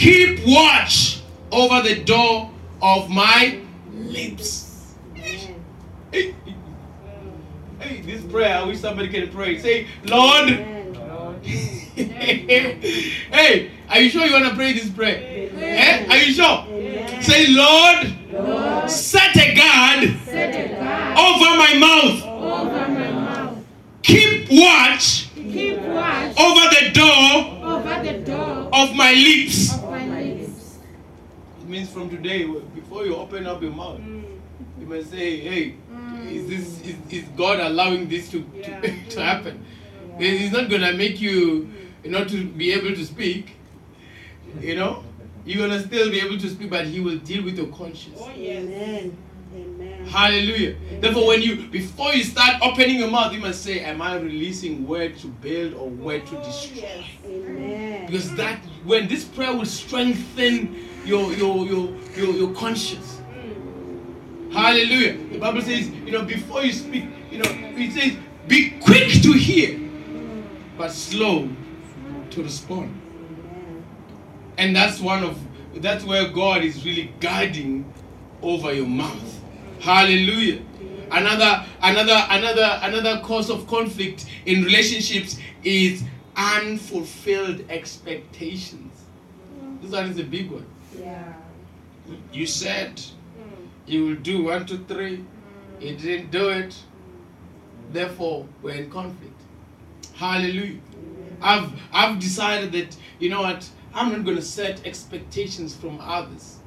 Keep 0.00 0.46
watch 0.46 1.20
over 1.52 1.82
the 1.82 2.02
door 2.02 2.50
of 2.80 3.10
my 3.10 3.60
lips. 3.92 4.94
Hey, 5.14 6.34
hey, 7.78 8.00
this 8.00 8.24
prayer, 8.32 8.56
I 8.56 8.62
wish 8.62 8.80
somebody 8.80 9.10
can 9.10 9.28
pray. 9.28 9.58
Say, 9.58 9.88
Lord. 10.04 10.48
hey, 11.98 13.70
are 13.90 14.00
you 14.00 14.08
sure 14.08 14.24
you 14.24 14.32
want 14.32 14.46
to 14.48 14.54
pray 14.54 14.72
this 14.72 14.88
prayer? 14.88 15.50
Eh? 15.54 16.06
Are 16.08 16.16
you 16.16 16.32
sure? 16.32 16.64
Say, 17.20 17.48
Lord, 17.48 18.16
Lord, 18.32 18.90
set 18.90 19.36
a 19.36 19.54
guard 19.54 20.16
set 20.24 20.54
a 20.54 20.68
guard 20.80 21.18
over 21.18 21.58
my 21.58 21.74
mouth. 21.78 22.22
over 22.24 22.88
my 22.88 23.10
mouth. 23.12 23.58
Keep 24.00 24.48
watch 24.50 25.28
Keep 25.34 25.78
watch 25.82 26.40
over 26.40 26.74
the 26.74 26.90
door 26.94 27.60
over 27.62 28.02
the 28.02 28.18
door 28.24 28.70
of 28.72 28.94
my 28.94 29.12
lips. 29.12 29.74
of 29.74 29.82
my 29.82 29.82
lips. 29.82 29.89
It 29.89 29.89
means 31.70 31.90
from 31.90 32.10
today, 32.10 32.44
before 32.74 33.06
you 33.06 33.16
open 33.16 33.46
up 33.46 33.62
your 33.62 33.70
mouth, 33.70 34.00
mm. 34.00 34.24
you 34.78 34.86
must 34.86 35.10
say, 35.10 35.40
hey, 35.40 35.74
mm. 35.90 36.30
is 36.30 36.48
this 36.48 36.80
is, 36.82 36.96
is 37.08 37.24
God 37.36 37.60
allowing 37.60 38.08
this 38.08 38.30
to, 38.32 38.42
to, 38.42 39.04
to 39.10 39.22
happen? 39.22 39.64
He's 40.18 40.52
not 40.52 40.68
gonna 40.68 40.92
make 40.92 41.20
you 41.20 41.70
mm. 42.02 42.10
not 42.10 42.28
to 42.28 42.44
be 42.44 42.72
able 42.72 42.94
to 42.94 43.06
speak. 43.06 43.56
You 44.60 44.74
know? 44.74 45.04
You're 45.44 45.66
gonna 45.66 45.82
still 45.82 46.10
be 46.10 46.20
able 46.20 46.38
to 46.38 46.50
speak, 46.50 46.68
but 46.68 46.86
he 46.86 47.00
will 47.00 47.18
deal 47.18 47.44
with 47.44 47.56
your 47.56 47.68
conscience. 47.68 48.18
Oh, 48.20 48.28
Amen. 48.30 49.16
Amen. 49.54 50.06
Hallelujah. 50.06 50.76
Therefore, 51.00 51.26
when 51.26 51.42
you 51.42 51.66
before 51.68 52.12
you 52.12 52.22
start 52.22 52.62
opening 52.62 53.00
your 53.00 53.10
mouth, 53.10 53.32
you 53.32 53.40
must 53.40 53.62
say, 53.62 53.80
Am 53.80 54.00
I 54.00 54.16
releasing 54.16 54.86
word 54.86 55.18
to 55.18 55.26
build 55.26 55.74
or 55.74 55.88
word 55.88 56.26
to 56.26 56.38
oh, 56.38 56.44
destroy? 56.44 57.04
Amen. 57.24 58.06
Because 58.06 58.34
that 58.36 58.60
when 58.84 59.08
this 59.08 59.24
prayer 59.24 59.52
will 59.52 59.66
strengthen 59.66 60.89
your 61.04 61.32
your 61.32 61.66
your 61.66 61.96
your, 62.16 62.34
your 62.34 62.54
conscience. 62.54 63.20
Hallelujah. 64.52 65.16
The 65.28 65.38
Bible 65.38 65.62
says, 65.62 65.88
you 65.88 66.10
know, 66.10 66.22
before 66.24 66.64
you 66.64 66.72
speak, 66.72 67.04
you 67.30 67.38
know, 67.38 67.48
it 67.48 67.92
says, 67.92 68.16
be 68.48 68.70
quick 68.80 69.22
to 69.22 69.32
hear, 69.32 69.78
but 70.76 70.90
slow 70.90 71.48
to 72.30 72.42
respond. 72.42 73.00
And 74.58 74.74
that's 74.74 75.00
one 75.00 75.22
of 75.22 75.38
that's 75.76 76.04
where 76.04 76.28
God 76.28 76.62
is 76.64 76.84
really 76.84 77.12
guiding 77.20 77.92
over 78.42 78.72
your 78.72 78.88
mouth. 78.88 79.40
Hallelujah. 79.78 80.62
Another 81.12 81.64
another 81.82 82.26
another 82.28 82.80
another 82.82 83.20
cause 83.24 83.50
of 83.50 83.66
conflict 83.66 84.26
in 84.46 84.64
relationships 84.64 85.38
is 85.62 86.02
unfulfilled 86.36 87.64
expectations. 87.70 88.92
This 89.80 89.92
one 89.92 90.06
is 90.06 90.18
a 90.18 90.24
big 90.24 90.50
one. 90.50 90.66
Yeah. 90.98 91.32
You 92.32 92.46
said 92.46 93.00
hmm. 93.00 93.66
you 93.86 94.06
will 94.06 94.16
do 94.16 94.44
one, 94.44 94.66
two, 94.66 94.84
three. 94.88 95.16
Hmm. 95.16 95.82
You 95.82 95.96
didn't 95.96 96.30
do 96.30 96.48
it. 96.48 96.74
Hmm. 96.74 97.92
Therefore, 97.92 98.46
we're 98.62 98.74
in 98.74 98.90
conflict. 98.90 99.40
Hallelujah. 100.14 100.80
I've 101.40 101.72
I've 101.92 102.18
decided 102.18 102.72
that 102.72 102.96
you 103.18 103.30
know 103.30 103.42
what 103.42 103.68
I'm 103.94 104.12
not 104.12 104.24
going 104.24 104.36
to 104.36 104.42
set 104.42 104.86
expectations 104.86 105.74
from 105.74 105.98
others. 106.00 106.58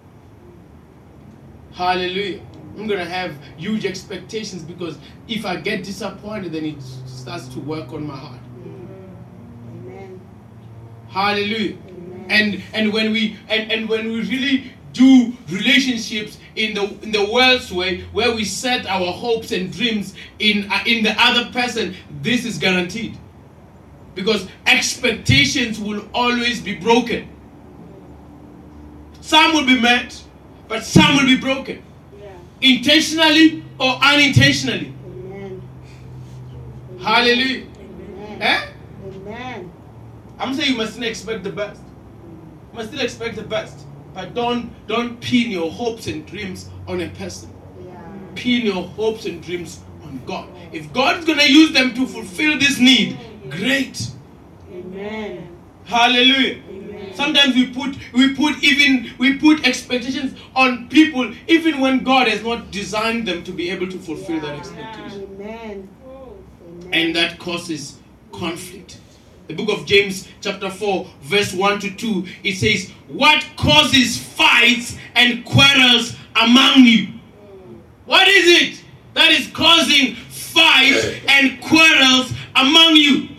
Hallelujah. 1.74 2.42
I'm 2.78 2.88
going 2.88 3.00
to 3.00 3.06
have 3.10 3.36
huge 3.58 3.86
expectations 3.86 4.64
because 4.64 4.98
if 5.28 5.46
I 5.46 5.58
get 5.58 5.84
disappointed, 5.84 6.52
then 6.52 6.66
it 6.66 6.82
starts 6.82 7.48
to 7.50 7.60
work 7.60 7.94
on 7.94 8.08
my 8.08 8.16
heart. 8.16 8.40
Amen. 9.86 10.20
Hallelujah. 11.10 11.78
And 12.30 12.62
and 12.74 12.94
when 12.94 13.12
we 13.12 13.38
and, 13.50 13.72
and 13.72 13.90
when 13.90 14.12
we 14.12 14.22
really 14.22 14.72
do 14.94 15.34
relationships 15.50 16.38
in 16.56 16.74
the 16.76 16.84
in 17.02 17.12
the 17.12 17.30
world's 17.32 17.72
way, 17.72 18.02
where 18.14 18.34
we 18.36 18.46
set 18.46 18.86
our 18.86 19.12
hopes 19.12 19.52
and 19.52 19.72
dreams 19.72 20.14
in 20.40 20.72
uh, 20.72 20.80
in 20.86 21.04
the 21.04 21.16
other 21.20 21.52
person, 21.52 21.96
this 22.22 22.46
is 22.46 22.58
guaranteed. 22.58 23.18
Because 24.16 24.48
expectations 24.68 25.80
will 25.80 26.08
always 26.14 26.62
be 26.62 26.76
broken. 26.76 27.28
Some 29.22 29.54
will 29.54 29.66
be 29.66 29.80
met, 29.80 30.22
but 30.68 30.84
some 30.84 31.16
will 31.16 31.26
be 31.26 31.38
broken, 31.38 31.82
Yeah. 32.22 32.28
intentionally 32.62 33.64
or 33.80 33.94
unintentionally. 34.04 34.94
Amen. 35.08 35.62
Hallelujah. 37.02 37.66
Amen. 37.80 38.42
Eh? 38.42 38.66
Amen. 39.08 39.72
I'm 40.38 40.54
saying 40.54 40.72
you 40.72 40.78
must 40.78 40.94
still 40.94 41.06
expect 41.06 41.44
the 41.44 41.52
best. 41.52 41.82
You 42.74 42.80
must 42.80 42.90
still 42.90 43.02
expect 43.02 43.36
the 43.36 43.44
best. 43.44 43.86
But 44.16 44.34
don't 44.34 44.72
don't 44.88 45.22
pin 45.22 45.52
your 45.52 45.70
hopes 45.70 46.08
and 46.08 46.26
dreams 46.26 46.70
on 46.88 47.02
a 47.02 47.10
person. 47.10 47.54
Yeah. 47.86 48.02
Pin 48.34 48.66
your 48.66 48.84
hopes 48.84 49.26
and 49.26 49.44
dreams 49.44 49.80
on 50.04 50.20
God. 50.26 50.50
If 50.72 50.92
God's 50.92 51.24
gonna 51.24 51.44
use 51.46 51.72
them 51.72 51.94
to 51.94 52.08
fulfill 52.08 52.58
this 52.58 52.80
need, 52.80 53.20
great. 53.52 54.08
Amen. 54.72 55.48
Hallelujah. 55.86 56.62
Amen. 56.68 57.14
Sometimes 57.14 57.54
we 57.54 57.68
put 57.72 57.96
we 58.12 58.34
put 58.36 58.64
even 58.64 59.12
we 59.20 59.38
put 59.38 59.68
expectations 59.68 60.40
on 60.56 60.90
people 60.90 61.32
even 61.48 61.80
when 61.80 62.04
God 62.04 62.28
has 62.28 62.42
not 62.44 62.72
designed 62.72 63.28
them 63.28 63.44
to 63.44 63.52
be 63.52 63.70
able 63.70 63.88
to 63.88 64.00
fulfill 64.00 64.40
that 64.42 64.58
expectation. 64.58 65.30
Amen. 65.36 65.90
and 66.92 67.16
that 67.16 67.38
causes 67.38 68.00
conflict. 68.32 68.98
The 69.48 69.56
book 69.56 69.78
of 69.78 69.86
James, 69.86 70.30
chapter 70.40 70.70
4, 70.70 71.06
verse 71.22 71.54
1 71.54 71.80
to 71.82 71.96
2, 71.96 72.26
it 72.44 72.56
says, 72.56 72.92
What 73.10 73.46
causes 73.58 74.18
fights 74.18 74.96
and 75.16 75.44
quarrels 75.44 76.16
among 76.36 76.86
you? 76.86 77.10
What 78.06 78.28
is 78.28 78.62
it 78.62 78.84
that 79.16 79.32
is 79.32 79.48
causing 79.48 80.16
fights 80.16 81.08
and 81.28 81.62
quarrels 81.62 82.32
among 82.56 82.96
you? 82.96 83.30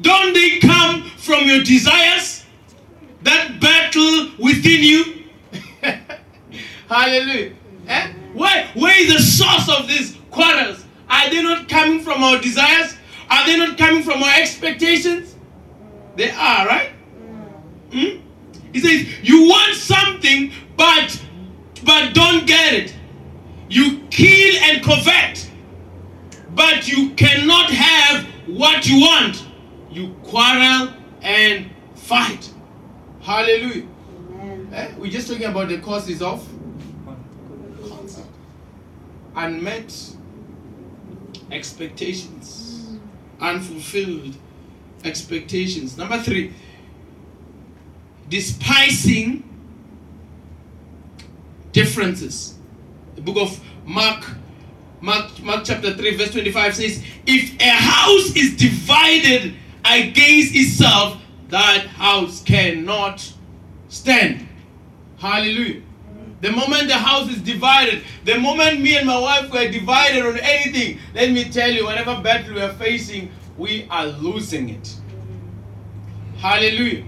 Don't 0.00 0.32
they 0.32 0.58
come 0.60 1.02
from 1.18 1.44
your 1.44 1.62
desires 1.62 2.46
that 3.22 3.60
battle 3.60 4.30
within 4.38 4.82
you? 4.82 5.24
Hallelujah. 6.88 7.52
Eh? 7.86 8.12
Where, 8.32 8.66
where 8.74 8.98
is 8.98 9.12
the 9.12 9.20
source 9.20 9.68
of 9.78 9.88
these 9.88 10.16
quarrels? 10.30 10.82
Are 11.10 11.28
they 11.28 11.42
not 11.42 11.68
coming 11.68 12.00
from 12.00 12.22
our 12.22 12.40
desires? 12.40 12.96
Are 13.30 13.46
they 13.46 13.56
not 13.56 13.78
coming 13.78 14.02
from 14.02 14.22
our 14.22 14.34
expectations? 14.40 15.36
They 16.16 16.30
are, 16.30 16.66
right? 16.66 16.90
Hmm? 17.92 18.20
He 18.72 18.80
says, 18.80 19.06
You 19.22 19.48
want 19.48 19.74
something, 19.74 20.52
but 20.76 21.20
but 21.84 22.12
don't 22.14 22.46
get 22.46 22.74
it. 22.74 22.94
You 23.68 24.00
kill 24.10 24.56
and 24.64 24.82
covet, 24.82 25.50
but 26.54 26.88
you 26.88 27.10
cannot 27.10 27.70
have 27.70 28.26
what 28.46 28.86
you 28.86 29.00
want. 29.00 29.46
You 29.90 30.14
quarrel 30.24 30.92
and 31.22 31.70
fight. 31.94 32.52
Hallelujah. 33.20 33.86
Amen. 34.30 34.70
Eh? 34.72 34.94
We're 34.98 35.10
just 35.10 35.28
talking 35.28 35.46
about 35.46 35.68
the 35.68 35.78
causes 35.78 36.20
of 36.22 36.46
unmet 39.36 39.94
expectations, 41.50 42.69
unfulfilled 43.40 44.36
expectations. 45.04 45.96
Number 45.96 46.18
three, 46.18 46.52
despising 48.28 49.44
differences. 51.72 52.54
The 53.16 53.22
book 53.22 53.36
of 53.36 53.60
Mark, 53.84 54.24
Mark, 55.00 55.42
Mark 55.42 55.64
chapter 55.64 55.94
3, 55.94 56.16
verse 56.16 56.32
25 56.32 56.76
says, 56.76 57.02
If 57.26 57.60
a 57.60 57.70
house 57.70 58.36
is 58.36 58.56
divided 58.56 59.54
against 59.84 60.54
itself, 60.54 61.20
that 61.48 61.86
house 61.86 62.42
cannot 62.42 63.32
stand. 63.88 64.46
Hallelujah. 65.18 65.82
The 66.40 66.50
moment 66.52 66.88
the 66.88 66.94
house 66.94 67.28
is 67.28 67.42
divided, 67.42 68.02
the 68.24 68.38
moment 68.38 68.80
me 68.80 68.96
and 68.96 69.06
my 69.06 69.18
wife 69.18 69.52
were 69.52 69.68
divided 69.70 70.24
on 70.24 70.38
anything, 70.38 70.98
let 71.14 71.30
me 71.32 71.44
tell 71.44 71.70
you, 71.70 71.84
whatever 71.84 72.20
battle 72.22 72.54
we 72.54 72.60
are 72.60 72.72
facing, 72.74 73.30
we 73.58 73.86
are 73.90 74.06
losing 74.06 74.70
it. 74.70 74.96
Hallelujah. 76.38 77.04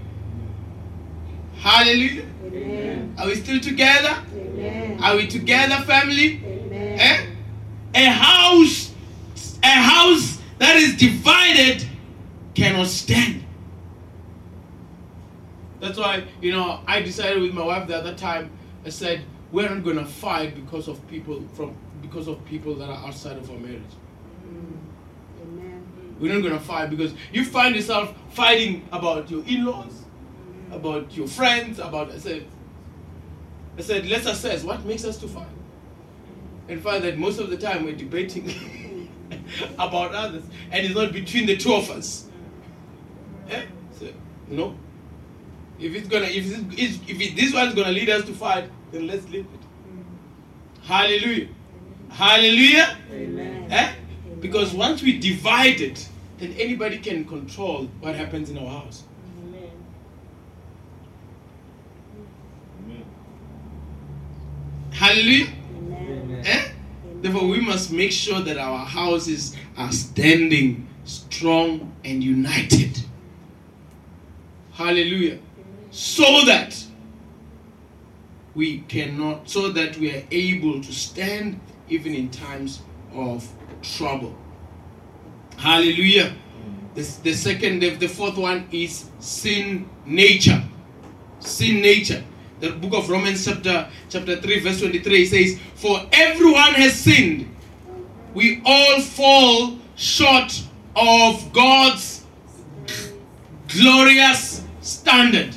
Hallelujah. 1.57 2.25
Amen. 2.45 3.15
Are 3.17 3.27
we 3.27 3.35
still 3.35 3.59
together? 3.59 4.15
Amen. 4.35 4.99
Are 5.01 5.15
we 5.15 5.27
together, 5.27 5.83
family? 5.85 6.43
Amen. 6.45 6.99
Eh? 6.99 7.25
A 7.95 8.05
house, 8.05 8.91
a 9.63 9.67
house 9.67 10.37
that 10.59 10.73
that 10.73 10.81
is 10.81 10.95
divided 10.95 11.85
cannot 12.55 12.87
stand. 12.87 13.43
That's 15.79 15.97
why, 15.99 16.23
you 16.41 16.51
know, 16.51 16.79
I 16.87 17.01
decided 17.01 17.41
with 17.41 17.53
my 17.53 17.63
wife 17.63 17.87
the 17.87 17.95
other 17.95 18.15
time, 18.15 18.49
I 18.85 18.89
said, 18.89 19.23
we're 19.51 19.69
not 19.69 19.83
gonna 19.83 20.05
fight 20.05 20.55
because 20.55 20.87
of 20.87 21.05
people 21.07 21.47
from 21.53 21.75
because 22.01 22.27
of 22.27 22.43
people 22.45 22.75
that 22.75 22.89
are 22.89 23.07
outside 23.07 23.37
of 23.37 23.49
our 23.49 23.57
marriage. 23.57 23.81
Amen. 25.41 26.15
We're 26.19 26.33
not 26.33 26.43
gonna 26.43 26.59
fight 26.59 26.89
because 26.89 27.13
you 27.31 27.45
find 27.45 27.75
yourself 27.75 28.13
fighting 28.31 28.87
about 28.91 29.29
your 29.31 29.43
in-laws, 29.45 30.03
about 30.71 31.15
your 31.15 31.27
friends, 31.27 31.79
about 31.79 32.11
I 32.11 32.17
said 32.17 32.45
I 33.77 33.81
said, 33.81 34.05
let's 34.05 34.25
assess 34.25 34.63
what 34.63 34.85
makes 34.85 35.03
us 35.03 35.17
to 35.17 35.27
fight. 35.27 35.47
And 36.69 36.81
find 36.81 37.03
that 37.03 37.17
most 37.17 37.39
of 37.39 37.49
the 37.49 37.57
time 37.57 37.83
we're 37.85 37.95
debating 37.95 39.09
about 39.73 40.13
others. 40.13 40.43
And 40.71 40.85
it's 40.85 40.95
not 40.95 41.11
between 41.11 41.45
the 41.47 41.57
two 41.57 41.73
of 41.73 41.89
us. 41.89 42.27
Eh? 43.49 43.65
So, 43.99 44.07
no. 44.47 44.77
If 45.83 45.93
it's 45.95 46.07
gonna 46.07 46.27
if 46.27 46.45
it's, 46.79 46.97
if 47.09 47.21
it, 47.21 47.35
this 47.35 47.53
one's 47.53 47.75
gonna 47.75 47.91
lead 47.91 48.09
us 48.09 48.25
to 48.25 48.33
fight, 48.33 48.69
then 48.91 49.05
let's 49.05 49.27
leave 49.29 49.45
it. 49.45 50.83
Hallelujah. 50.83 51.49
Hallelujah. 52.09 52.97
Amen. 53.11 53.71
Eh? 53.71 53.93
Because 54.39 54.73
once 54.73 55.01
we 55.01 55.19
divide 55.19 55.81
it, 55.81 56.07
then 56.37 56.53
anybody 56.53 56.99
can 56.99 57.25
control 57.25 57.85
what 57.99 58.15
happens 58.15 58.49
in 58.49 58.57
our 58.57 58.69
house. 58.69 59.03
Hallelujah. 64.91 65.47
Amen. 65.77 66.43
Eh? 66.45 66.67
Therefore, 67.21 67.47
we 67.47 67.59
must 67.59 67.91
make 67.91 68.11
sure 68.11 68.39
that 68.41 68.57
our 68.57 68.85
houses 68.85 69.55
are 69.75 69.91
standing 69.91 70.87
strong 71.03 71.93
and 72.05 72.23
united. 72.23 72.99
Hallelujah. 74.73 75.39
So 75.93 76.43
that 76.45 76.83
we 78.55 78.79
cannot, 78.79 79.47
so 79.47 79.69
that 79.69 79.95
we 79.97 80.09
are 80.15 80.23
able 80.31 80.81
to 80.81 80.91
stand 80.91 81.59
even 81.87 82.15
in 82.15 82.31
times 82.31 82.81
of 83.13 83.47
trouble. 83.83 84.35
Hallelujah. 85.55 86.33
The, 86.95 87.01
the 87.21 87.33
second, 87.33 87.81
the, 87.81 87.91
the 87.91 88.07
fourth 88.07 88.37
one 88.37 88.67
is 88.71 89.05
sin 89.19 89.87
nature. 90.03 90.63
Sin 91.39 91.81
nature. 91.81 92.23
The 92.59 92.71
book 92.71 92.95
of 92.95 93.09
Romans, 93.11 93.45
chapter 93.45 93.87
chapter 94.09 94.41
3, 94.41 94.59
verse 94.61 94.79
23 94.79 95.25
says, 95.27 95.59
For 95.75 96.01
everyone 96.11 96.73
has 96.73 96.93
sinned. 96.93 97.55
We 98.33 98.63
all 98.65 98.99
fall 98.99 99.77
short 99.95 100.59
of 100.95 101.53
God's 101.53 102.25
glorious 103.67 104.63
standard. 104.81 105.55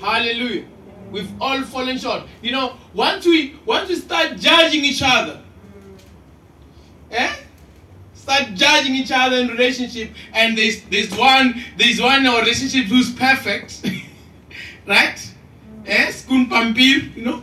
Hallelujah. 0.00 0.64
We've 1.10 1.30
all 1.40 1.62
fallen 1.62 1.98
short. 1.98 2.24
You 2.42 2.52
know, 2.52 2.74
once 2.94 3.26
we 3.26 3.56
once 3.64 3.88
we 3.88 3.96
start 3.96 4.36
judging 4.36 4.84
each 4.84 5.02
other, 5.04 5.40
eh? 7.10 7.34
Start 8.14 8.54
judging 8.54 8.94
each 8.94 9.10
other 9.10 9.36
in 9.36 9.48
relationship, 9.48 10.10
and 10.34 10.56
there's 10.56 10.82
there's 10.82 11.10
one 11.16 11.62
there's 11.78 12.00
one 12.00 12.20
in 12.20 12.26
our 12.26 12.40
relationship 12.40 12.84
who's 12.86 13.12
perfect, 13.14 13.90
right? 14.86 15.34
Eh? 15.86 16.10
Spoon 16.10 16.46
pampir, 16.48 16.80
you 16.80 17.24
know. 17.24 17.42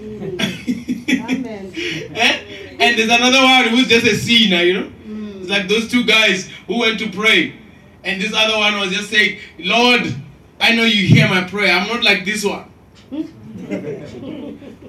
Amen. 0.00 1.72
eh? 1.76 2.40
And 2.80 2.98
there's 2.98 3.10
another 3.10 3.42
one 3.42 3.68
who's 3.68 3.86
just 3.86 4.04
a 4.06 4.16
sinner, 4.16 4.62
you 4.62 4.74
know. 4.74 4.92
It's 5.40 5.48
like 5.48 5.68
those 5.68 5.88
two 5.88 6.04
guys 6.04 6.48
who 6.66 6.80
went 6.80 6.98
to 6.98 7.08
pray, 7.10 7.54
and 8.02 8.20
this 8.20 8.32
other 8.34 8.58
one 8.58 8.80
was 8.80 8.90
just 8.90 9.10
saying, 9.10 9.38
"Lord, 9.58 10.12
I 10.60 10.74
know 10.74 10.84
you 10.84 11.06
hear 11.06 11.28
my 11.28 11.44
prayer. 11.44 11.72
I'm 11.72 11.88
not 11.88 12.02
like 12.02 12.24
this 12.24 12.44
one." 12.44 12.70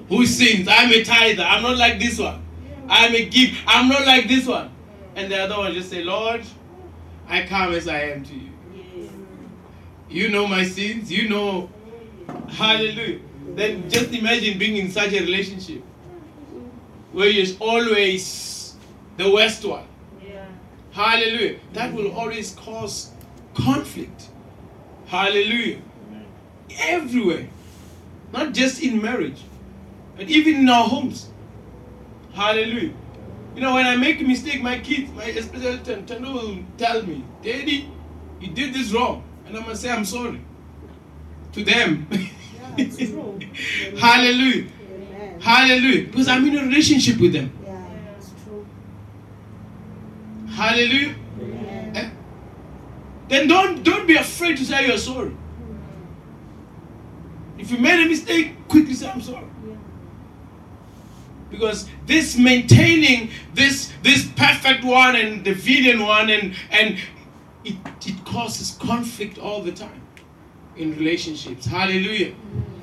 who 0.08 0.26
sins? 0.26 0.68
I'm 0.70 0.90
a 0.90 1.04
tither. 1.04 1.42
I'm 1.42 1.62
not 1.62 1.76
like 1.76 1.98
this 1.98 2.18
one. 2.18 2.42
I'm 2.88 3.14
a 3.14 3.24
gift. 3.26 3.60
I'm 3.66 3.88
not 3.88 4.06
like 4.06 4.28
this 4.28 4.46
one. 4.46 4.70
And 5.14 5.30
the 5.30 5.38
other 5.38 5.56
one 5.56 5.72
just 5.72 5.90
say, 5.90 6.04
Lord, 6.04 6.42
I 7.28 7.44
come 7.46 7.72
as 7.72 7.88
I 7.88 8.00
am 8.00 8.24
to 8.24 8.34
you. 8.34 8.50
You 10.08 10.28
know 10.28 10.46
my 10.46 10.64
sins. 10.64 11.10
You 11.10 11.28
know. 11.28 11.70
Hallelujah. 12.48 13.20
Then 13.54 13.88
just 13.88 14.12
imagine 14.12 14.58
being 14.58 14.76
in 14.76 14.90
such 14.90 15.12
a 15.12 15.20
relationship 15.20 15.82
where 17.12 17.28
you're 17.28 17.56
always 17.60 18.74
the 19.16 19.30
worst 19.30 19.64
one. 19.64 19.84
Hallelujah. 20.92 21.58
That 21.72 21.92
will 21.92 22.12
always 22.12 22.54
cause 22.54 23.12
conflict. 23.54 24.28
Hallelujah. 25.06 25.80
Everywhere. 26.78 27.48
Not 28.32 28.52
just 28.52 28.82
in 28.82 29.00
marriage, 29.00 29.42
but 30.16 30.28
even 30.28 30.56
in 30.56 30.68
our 30.68 30.88
homes. 30.88 31.28
Hallelujah. 32.34 32.92
You 33.54 33.62
know, 33.62 33.74
when 33.74 33.86
I 33.86 33.96
make 33.96 34.20
a 34.20 34.24
mistake, 34.24 34.60
my 34.62 34.78
kids, 34.78 35.10
my 35.12 35.24
especially 35.24 35.78
Tendo 35.78 36.34
will 36.34 36.58
tell 36.76 37.02
me, 37.02 37.24
Daddy, 37.42 37.88
you 38.40 38.48
did 38.48 38.74
this 38.74 38.92
wrong. 38.92 39.24
And 39.46 39.56
I'm 39.56 39.64
to 39.64 39.76
say, 39.76 39.90
I'm 39.90 40.04
sorry. 40.04 40.40
To 41.52 41.64
them. 41.64 42.06
it's 42.76 42.98
true. 42.98 43.38
Hallelujah. 43.98 44.66
Amen. 44.92 45.40
Hallelujah. 45.40 46.06
Because 46.06 46.28
I'm 46.28 46.46
in 46.46 46.58
a 46.58 46.62
relationship 46.62 47.18
with 47.18 47.32
them. 47.32 47.50
Yeah, 47.64 47.86
it's 48.18 48.30
true. 48.44 48.66
Hallelujah. 50.50 51.14
Then 53.28 53.48
don't 53.48 53.82
don't 53.82 54.06
be 54.06 54.16
afraid 54.16 54.56
to 54.58 54.64
say 54.64 54.86
you're 54.86 54.98
sorry. 54.98 55.36
If 57.58 57.70
you 57.70 57.78
made 57.78 58.04
a 58.04 58.08
mistake, 58.08 58.68
quickly 58.68 58.94
say 58.94 59.08
I'm 59.08 59.20
sorry. 59.20 59.46
Because 61.50 61.88
this 62.06 62.36
maintaining 62.36 63.30
this 63.54 63.92
this 64.02 64.28
perfect 64.36 64.84
one 64.84 65.16
and 65.16 65.44
the 65.44 65.54
villain 65.54 66.02
one 66.02 66.30
and 66.30 66.54
and 66.70 66.98
it, 67.64 67.76
it 68.04 68.24
causes 68.24 68.76
conflict 68.80 69.38
all 69.38 69.62
the 69.62 69.72
time 69.72 70.02
in 70.76 70.96
relationships. 70.96 71.66
Hallelujah. 71.66 72.34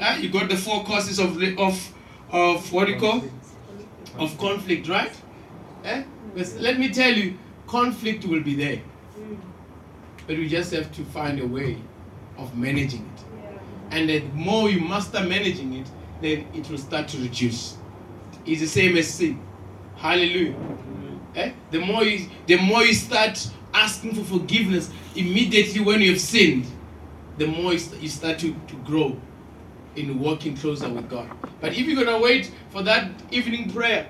Ah, 0.01 0.17
you 0.17 0.29
got 0.29 0.49
the 0.49 0.58
four 0.58 0.84
causes 0.84 1.19
of 1.19 1.41
of 1.58 1.93
of 2.32 2.71
what 2.73 2.88
do 2.88 2.93
you 2.93 2.99
call 2.99 3.23
of 4.17 4.38
conflict, 4.38 4.88
right? 4.89 5.12
Eh? 5.84 6.03
But 6.36 6.56
let 6.60 6.79
me 6.79 6.89
tell 6.89 7.13
you, 7.13 7.38
conflict 7.67 8.25
will 8.25 8.41
be 8.41 8.56
there. 8.56 8.82
But 10.27 10.38
we 10.38 10.47
just 10.47 10.73
have 10.73 10.91
to 10.93 11.03
find 11.05 11.39
a 11.39 11.47
way 11.47 11.77
of 12.38 12.57
managing 12.57 13.01
it. 13.15 13.23
And 13.91 14.09
the 14.09 14.21
more 14.33 14.69
you 14.69 14.81
master 14.81 15.21
managing 15.23 15.73
it, 15.73 15.88
then 16.21 16.47
it 16.53 16.69
will 16.69 16.77
start 16.77 17.07
to 17.09 17.17
reduce. 17.17 17.77
It's 18.45 18.62
the 18.62 18.67
same 18.67 18.97
as 18.97 19.07
sin. 19.07 19.41
Hallelujah. 19.95 20.55
Eh? 21.36 21.51
The 21.71 21.79
more 21.79 22.03
you 22.03 22.29
the 22.45 22.57
more 22.57 22.83
you 22.83 22.93
start 22.93 23.49
asking 23.73 24.15
for 24.15 24.23
forgiveness 24.23 24.89
immediately 25.15 25.81
when 25.81 26.01
you 26.01 26.12
have 26.12 26.21
sinned, 26.21 26.65
the 27.38 27.47
more 27.47 27.73
you, 27.73 27.79
st- 27.79 28.01
you 28.01 28.09
start 28.09 28.38
to, 28.39 28.53
to 28.67 28.75
grow 28.86 29.17
in 29.95 30.19
walking 30.19 30.55
closer 30.55 30.89
with 30.89 31.09
God. 31.09 31.29
But 31.59 31.73
if 31.73 31.88
you're 31.88 32.03
gonna 32.03 32.19
wait 32.19 32.51
for 32.69 32.83
that 32.83 33.12
evening 33.31 33.71
prayer, 33.71 34.07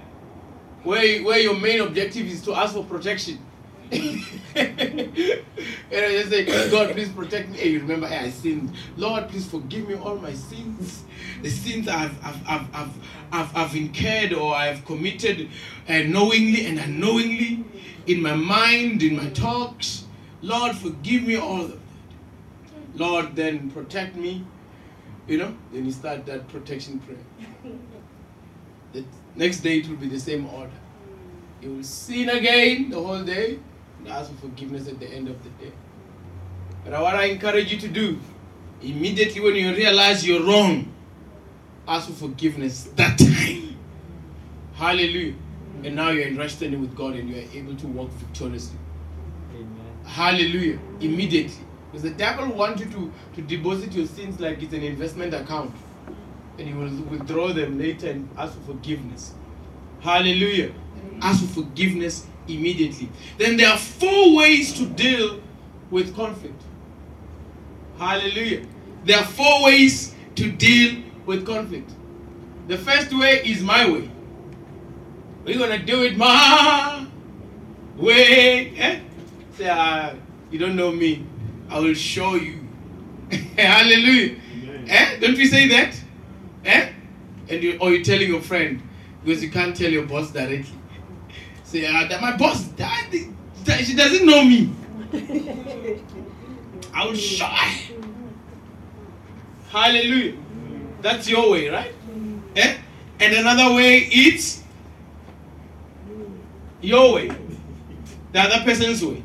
where 0.84 1.24
where 1.24 1.40
your 1.40 1.58
main 1.58 1.82
objective 1.82 2.28
is 2.28 2.42
to 2.44 2.54
ask 2.54 2.74
for 2.74 2.84
protection. 2.84 3.40
and 4.56 5.12
I 5.92 6.12
just 6.12 6.30
say, 6.30 6.70
God, 6.72 6.92
please 6.92 7.10
protect 7.10 7.50
me. 7.50 7.64
You 7.64 7.80
remember, 7.82 8.08
hey, 8.08 8.18
I 8.18 8.30
sinned. 8.30 8.74
Lord, 8.98 9.30
please 9.30 9.46
forgive 9.48 9.88
me 9.88 9.96
all 9.96 10.16
my 10.16 10.34
sins. 10.34 11.04
The 11.42 11.50
sins 11.50 11.88
I've, 11.88 12.18
I've, 12.26 12.48
I've, 12.48 12.76
I've, 12.76 12.94
I've, 13.32 13.56
I've 13.56 13.76
incurred 13.76 14.34
or 14.34 14.56
I've 14.56 14.84
committed 14.86 15.50
uh, 15.88 16.00
knowingly 16.00 16.66
and 16.66 16.80
unknowingly 16.80 17.64
in 18.08 18.22
my 18.22 18.36
mind, 18.36 19.04
in 19.04 19.16
my 19.16 19.30
talks. 19.30 20.06
Lord, 20.42 20.76
forgive 20.76 21.24
me 21.24 21.36
all 21.36 21.62
of 21.62 21.72
that. 21.72 21.80
Lord, 22.96 23.36
then 23.36 23.70
protect 23.72 24.16
me. 24.16 24.46
You 25.28 25.38
know, 25.38 25.56
then 25.72 25.86
you 25.86 25.92
start 25.92 26.26
that 26.26 26.48
protection 26.50 27.00
prayer. 27.00 27.76
The 28.92 29.06
next 29.36 29.62
day 29.62 29.78
it 29.78 29.88
will 29.88 29.96
be 29.98 30.10
the 30.10 30.20
same 30.20 30.48
order. 30.48 30.72
You 31.62 31.76
will 31.76 31.84
sin 31.84 32.30
again 32.30 32.90
the 32.90 33.02
whole 33.02 33.24
day 33.24 33.60
and 34.04 34.14
ask 34.14 34.32
for 34.32 34.38
forgiveness 34.48 34.88
at 34.88 35.00
the 35.00 35.08
end 35.08 35.28
of 35.28 35.42
the 35.44 35.50
day. 35.64 35.72
But 36.84 37.02
what 37.02 37.16
I 37.16 37.26
encourage 37.26 37.72
you 37.72 37.80
to 37.80 37.88
do, 37.88 38.20
immediately 38.82 39.42
when 39.42 39.56
you 39.56 39.74
realize 39.74 40.26
you're 40.28 40.44
wrong, 40.44 40.94
ask 41.88 42.08
for 42.08 42.14
forgiveness 42.14 42.84
that 42.96 43.18
time. 43.18 43.78
Hallelujah. 44.76 45.36
And 45.84 45.96
now 45.96 46.10
you're 46.10 46.28
in 46.28 46.38
right 46.38 46.50
standing 46.50 46.82
with 46.82 46.96
God 46.96 47.16
and 47.16 47.30
you 47.30 47.36
are 47.36 47.48
able 47.54 47.76
to 47.76 47.88
walk 47.88 48.10
victoriously. 48.12 48.78
Amen. 49.54 49.70
Hallelujah. 50.06 50.80
Immediately. 51.00 51.64
Because 51.92 52.04
the 52.04 52.12
devil 52.12 52.48
wants 52.54 52.82
you 52.82 52.90
to, 52.90 53.12
to 53.36 53.42
deposit 53.42 53.94
your 53.94 54.08
sins 54.08 54.40
like 54.40 54.62
it's 54.64 54.74
an 54.74 54.84
investment 54.84 55.34
account. 55.34 55.74
And 56.58 56.68
he 56.68 56.74
will 56.74 56.90
withdraw 57.04 57.54
them 57.54 57.80
later 57.80 58.10
and 58.10 58.30
ask 58.38 58.54
for 58.56 58.74
forgiveness. 58.74 59.34
Hallelujah. 60.02 60.72
Ask 61.22 61.42
for 61.42 61.64
forgiveness 61.64 62.28
immediately. 62.48 63.10
Then 63.38 63.58
there 63.58 63.70
are 63.70 63.78
four 63.78 64.36
ways 64.36 64.74
to 64.74 64.86
deal 64.86 65.42
with 65.90 66.16
conflict. 66.16 66.62
Hallelujah. 67.98 68.66
There 69.06 69.18
are 69.18 69.26
four 69.26 69.64
ways 69.64 70.16
to 70.36 70.52
deal 70.52 71.04
with 71.26 71.46
conflict. 71.46 71.92
The 72.68 72.78
first 72.78 73.14
way 73.14 73.42
is 73.46 73.62
my 73.62 73.90
way. 73.90 74.10
We're 75.46 75.60
gonna 75.60 75.84
do 75.84 76.04
it 76.04 76.18
my 76.18 77.06
way. 77.98 78.74
Eh? 78.78 79.00
Say, 79.58 79.68
uh, 79.68 80.16
you 80.50 80.60
don't 80.60 80.76
know 80.76 80.92
me. 80.92 81.26
I 81.70 81.80
will 81.80 81.94
show 81.94 82.36
you. 82.36 82.60
Hallelujah. 83.58 84.38
Eh? 84.88 85.20
Don't 85.20 85.36
we 85.38 85.46
say 85.48 85.68
that? 85.68 86.02
Eh? 86.66 86.90
And 87.50 87.64
you 87.64 87.78
or 87.80 87.92
you're 87.92 88.04
telling 88.04 88.30
your 88.30 88.42
friend 88.42 88.82
because 89.24 89.44
you 89.44 89.52
can't 89.52 89.76
tell 89.76 89.92
your 89.92 90.06
boss 90.06 90.32
directly. 90.32 90.80
Say, 91.74 91.88
uh, 91.88 92.08
that 92.08 92.22
my 92.22 92.38
boss, 92.38 92.66
that, 92.78 93.12
that, 93.64 93.80
she 93.80 93.96
doesn't 93.96 94.28
know 94.28 94.44
me. 94.44 94.72
I 96.94 97.08
will 97.08 97.18
her. 97.18 97.96
Hallelujah. 99.70 100.38
That's 101.02 101.28
your 101.28 101.50
way, 101.50 101.70
right? 101.70 101.92
Eh? 102.56 102.78
And 103.20 103.34
another 103.34 103.74
way 103.74 104.02
is 104.02 104.62
your 106.80 107.16
way. 107.16 107.32
The 108.34 108.40
other 108.40 108.64
person's 108.64 109.04
way. 109.04 109.24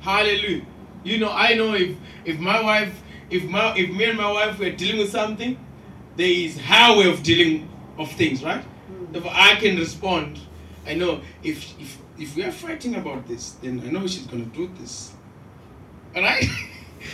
Hallelujah. 0.00 0.66
You 1.04 1.18
know, 1.18 1.30
I 1.30 1.54
know 1.54 1.74
if 1.74 1.96
if 2.24 2.40
my 2.40 2.60
wife, 2.60 3.00
if 3.30 3.44
my 3.44 3.76
if 3.76 3.88
me 3.90 4.06
and 4.06 4.18
my 4.18 4.32
wife 4.32 4.58
were 4.58 4.72
dealing 4.72 4.98
with 4.98 5.10
something, 5.12 5.56
there 6.16 6.26
is 6.26 6.58
her 6.58 6.98
way 6.98 7.08
of 7.08 7.22
dealing 7.22 7.68
of 7.98 8.10
things, 8.10 8.42
right? 8.42 8.64
Therefore, 9.12 9.30
I 9.32 9.54
can 9.60 9.76
respond. 9.76 10.40
I 10.88 10.94
know 10.94 11.20
if 11.42 11.78
if 11.80 11.98
if 12.18 12.34
we 12.36 12.42
are 12.44 12.52
fighting 12.52 12.94
about 12.96 13.28
this, 13.28 13.52
then 13.62 13.82
I 13.86 13.90
know 13.90 14.06
she's 14.06 14.26
gonna 14.26 14.44
do 14.46 14.70
this. 14.78 15.12
Alright? 16.16 16.48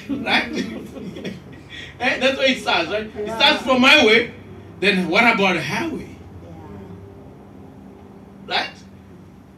right? 0.09 0.53
Eh, 2.01 2.19
That's 2.19 2.39
why 2.39 2.45
it 2.47 2.61
starts, 2.61 2.91
right? 2.91 3.07
It 3.17 3.29
starts 3.29 3.63
from 3.63 3.81
my 3.81 4.05
way, 4.05 4.35
then 4.81 5.09
what 5.09 5.23
about 5.33 5.57
her 5.57 5.89
way? 5.89 6.17
Right? 8.47 8.71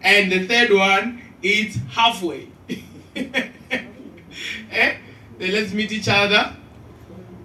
And 0.02 0.31
the 0.31 0.46
third 0.46 0.72
one 0.72 1.22
is 1.42 1.79
halfway. 1.90 2.48
eh? 3.16 4.96
Then 5.38 5.52
let's 5.52 5.72
meet 5.72 5.92
each 5.92 6.09
other 6.09 6.57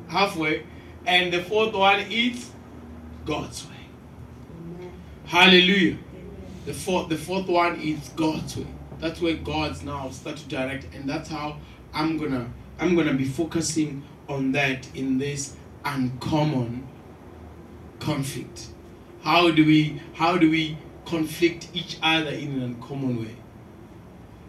halfway. 0.08 0.64
And 1.06 1.34
the 1.34 1.42
fourth 1.44 1.74
one 1.74 2.00
is 2.10 2.52
God's 3.26 3.66
way. 3.68 4.90
Hallelujah. 5.26 5.98
The 6.65 6.74
fourth, 6.74 7.10
the 7.10 7.17
fourth 7.17 7.47
one 7.47 7.80
is 7.80 8.10
God's 8.10 8.58
way. 8.58 8.67
That's 9.00 9.19
where 9.19 9.36
God's 9.36 9.82
now 9.82 10.12
start 10.12 10.38
to 10.38 10.47
direct, 10.47 10.93
and 10.93 11.10
that's 11.10 11.28
how 11.28 11.58
I'm 11.91 12.17
gonna 12.17 12.52
I'm 12.80 12.95
gonna 12.95 13.15
be 13.15 13.26
focusing 13.26 14.04
on 14.30 14.52
that 14.52 14.88
in 14.95 15.17
this 15.17 15.56
uncommon 15.84 16.88
conflict. 18.00 18.67
How 19.24 19.50
do 19.50 19.65
we 19.65 20.02
how 20.13 20.38
do 20.38 20.52
we 20.52 20.78
conflict 21.06 21.69
each 21.74 21.97
other 22.04 22.30
in 22.30 22.52
an 22.52 22.62
uncommon 22.62 23.24
way? 23.24 23.36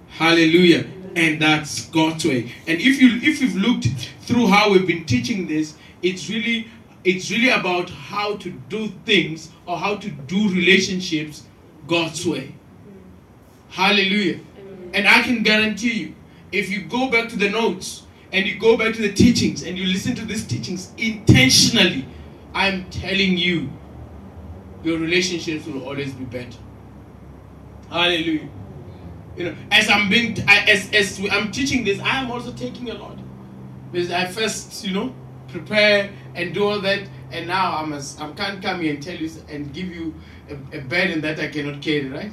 Hallelujah. 0.09 0.87
And 1.17 1.41
that's 1.41 1.87
God's 1.87 2.27
way. 2.27 2.53
And 2.67 2.79
if 2.79 3.01
you 3.01 3.21
if 3.23 3.41
you've 3.41 3.57
looked 3.57 3.87
through 4.21 4.49
how 4.49 4.71
we've 4.71 4.87
been 4.87 5.07
teaching 5.07 5.47
this, 5.47 5.77
it's 6.03 6.29
really 6.29 6.69
it's 7.05 7.31
really 7.31 7.49
about 7.49 7.89
how 7.89 8.37
to 8.37 8.51
do 8.69 8.89
things 9.07 9.51
or 9.65 9.79
how 9.79 9.97
to 9.97 10.11
do 10.11 10.51
relationships 10.51 11.45
God's 11.87 12.25
way. 12.27 12.55
Hallelujah. 13.71 14.41
And 14.95 15.09
I 15.09 15.23
can 15.23 15.43
guarantee 15.43 15.93
you, 15.93 16.15
if 16.53 16.69
you 16.71 16.83
go 16.83 17.11
back 17.11 17.29
to 17.31 17.37
the 17.37 17.49
notes 17.49 18.03
and 18.33 18.47
you 18.47 18.59
go 18.59 18.77
back 18.77 18.95
to 18.95 19.03
the 19.03 19.13
teachings 19.13 19.63
and 19.63 19.79
you 19.79 19.87
listen 19.87 20.15
to 20.17 20.25
these 20.25 20.47
teachings 20.47 20.93
intentionally, 20.99 22.07
I'm 22.55 22.89
telling 22.91 23.39
you, 23.39 23.71
your 24.85 24.99
relationships 24.99 25.67
will 25.67 25.85
always 25.85 26.13
be 26.13 26.25
better. 26.25 26.59
Hallelujah. 27.89 28.49
You 29.37 29.45
know, 29.45 29.57
as 29.71 29.89
I'm 29.89 30.11
being, 30.11 30.37
as 30.47 30.91
as 30.93 31.21
I'm 31.31 31.51
teaching 31.51 31.85
this, 31.85 31.99
I 32.01 32.23
am 32.23 32.31
also 32.31 32.53
taking 32.53 32.91
a 32.91 32.95
lot 32.95 33.17
because 33.91 34.11
I 34.11 34.27
first, 34.27 34.85
you 34.85 34.93
know, 34.93 35.15
prepare 35.49 36.11
and 36.35 36.53
do 36.53 36.65
all 36.65 36.81
that, 36.81 37.09
and 37.33 37.47
now 37.47 37.79
I'm 37.79 37.93
as 37.93 38.21
I 38.21 38.31
can't 38.33 38.63
come 38.63 38.83
here 38.83 38.95
and 38.95 39.03
tell 39.03 39.17
you 39.17 39.31
and 39.49 39.73
give 39.73 39.89
you 39.89 40.15
a, 40.49 40.79
a 40.79 40.81
burden 40.83 41.21
that 41.23 41.41
I 41.41 41.49
cannot 41.49 41.81
carry, 41.81 42.09
right? 42.09 42.33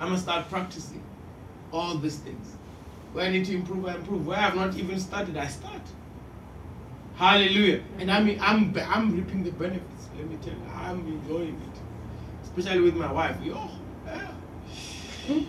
I'm 0.00 0.08
gonna 0.08 0.20
start 0.20 0.48
practicing 0.48 1.02
all 1.72 1.98
these 1.98 2.16
things. 2.16 2.54
Where 3.12 3.26
I 3.26 3.30
need 3.30 3.46
to 3.46 3.54
improve, 3.54 3.86
I 3.86 3.94
improve. 3.94 4.26
Where 4.26 4.38
I've 4.38 4.54
not 4.54 4.76
even 4.76 4.98
started, 5.00 5.36
I 5.36 5.48
start. 5.48 5.82
Hallelujah. 7.16 7.82
And 7.98 8.10
I 8.10 8.22
mean, 8.22 8.38
I'm 8.40 8.74
I'm 8.88 9.14
reaping 9.14 9.42
the 9.42 9.50
benefits. 9.50 10.08
Let 10.16 10.28
me 10.28 10.38
tell 10.42 10.54
you, 10.54 10.62
I'm 10.74 11.00
enjoying 11.06 11.60
it, 11.60 12.44
especially 12.44 12.80
with 12.80 12.94
my 12.94 13.12
wife. 13.12 13.36
Yo, 13.42 13.68
yeah. 14.06 14.30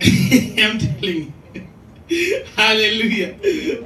I'm 0.00 0.78
telling 0.78 1.02
you. 1.02 1.32
Hallelujah. 2.56 3.34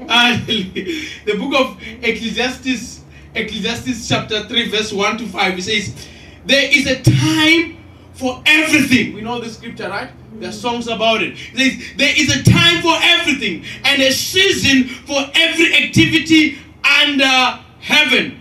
Hallelujah. 0.09 1.09
The 1.25 1.37
book 1.39 1.61
of 1.61 1.77
Ecclesiastes, 2.03 3.01
Ecclesiastes 3.35 4.09
chapter 4.09 4.47
3, 4.47 4.71
verse 4.71 4.93
1 4.93 5.19
to 5.19 5.27
5, 5.27 5.59
it 5.59 5.63
says, 5.63 6.09
There 6.47 6.71
is 6.73 6.87
a 6.87 7.03
time 7.03 7.79
for 8.13 8.41
everything. 8.47 9.15
We 9.15 9.23
know 9.23 9.41
the 9.41 9.51
scripture, 9.51 9.89
right? 9.89 10.11
There 10.35 10.51
are 10.51 10.53
songs 10.53 10.87
about 10.87 11.23
it. 11.23 11.37
It 11.53 11.59
says, 11.59 11.97
There 11.97 12.15
is 12.17 12.37
a 12.37 12.43
time 12.45 12.81
for 12.81 12.95
everything 13.03 13.65
and 13.85 14.01
a 14.01 14.13
season 14.13 14.85
for 14.85 15.21
every 15.35 15.75
activity 15.75 16.59
under 17.03 17.61
heaven. 17.81 18.41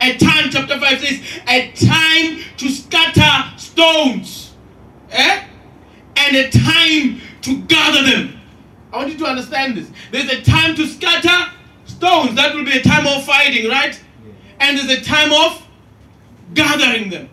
A 0.00 0.16
time, 0.18 0.50
chapter 0.50 0.78
5 0.78 1.00
says, 1.00 1.20
a 1.48 1.72
time 1.72 2.44
to 2.58 2.68
scatter 2.68 3.58
stones. 3.58 4.54
Eh? 5.10 5.46
And 6.16 6.36
a 6.36 6.50
time 6.50 7.20
to 7.42 7.60
gather 7.62 8.02
them. 8.02 8.33
I 8.94 8.98
want 8.98 9.10
you 9.10 9.18
to 9.18 9.26
understand 9.26 9.76
this. 9.76 9.90
There's 10.12 10.30
a 10.30 10.40
time 10.40 10.76
to 10.76 10.86
scatter 10.86 11.52
stones. 11.84 12.36
That 12.36 12.54
will 12.54 12.64
be 12.64 12.78
a 12.78 12.82
time 12.82 13.08
of 13.08 13.24
fighting, 13.24 13.68
right? 13.68 14.00
And 14.60 14.78
there's 14.78 15.00
a 15.00 15.02
time 15.02 15.32
of 15.32 15.66
gathering 16.54 17.10
them. 17.10 17.28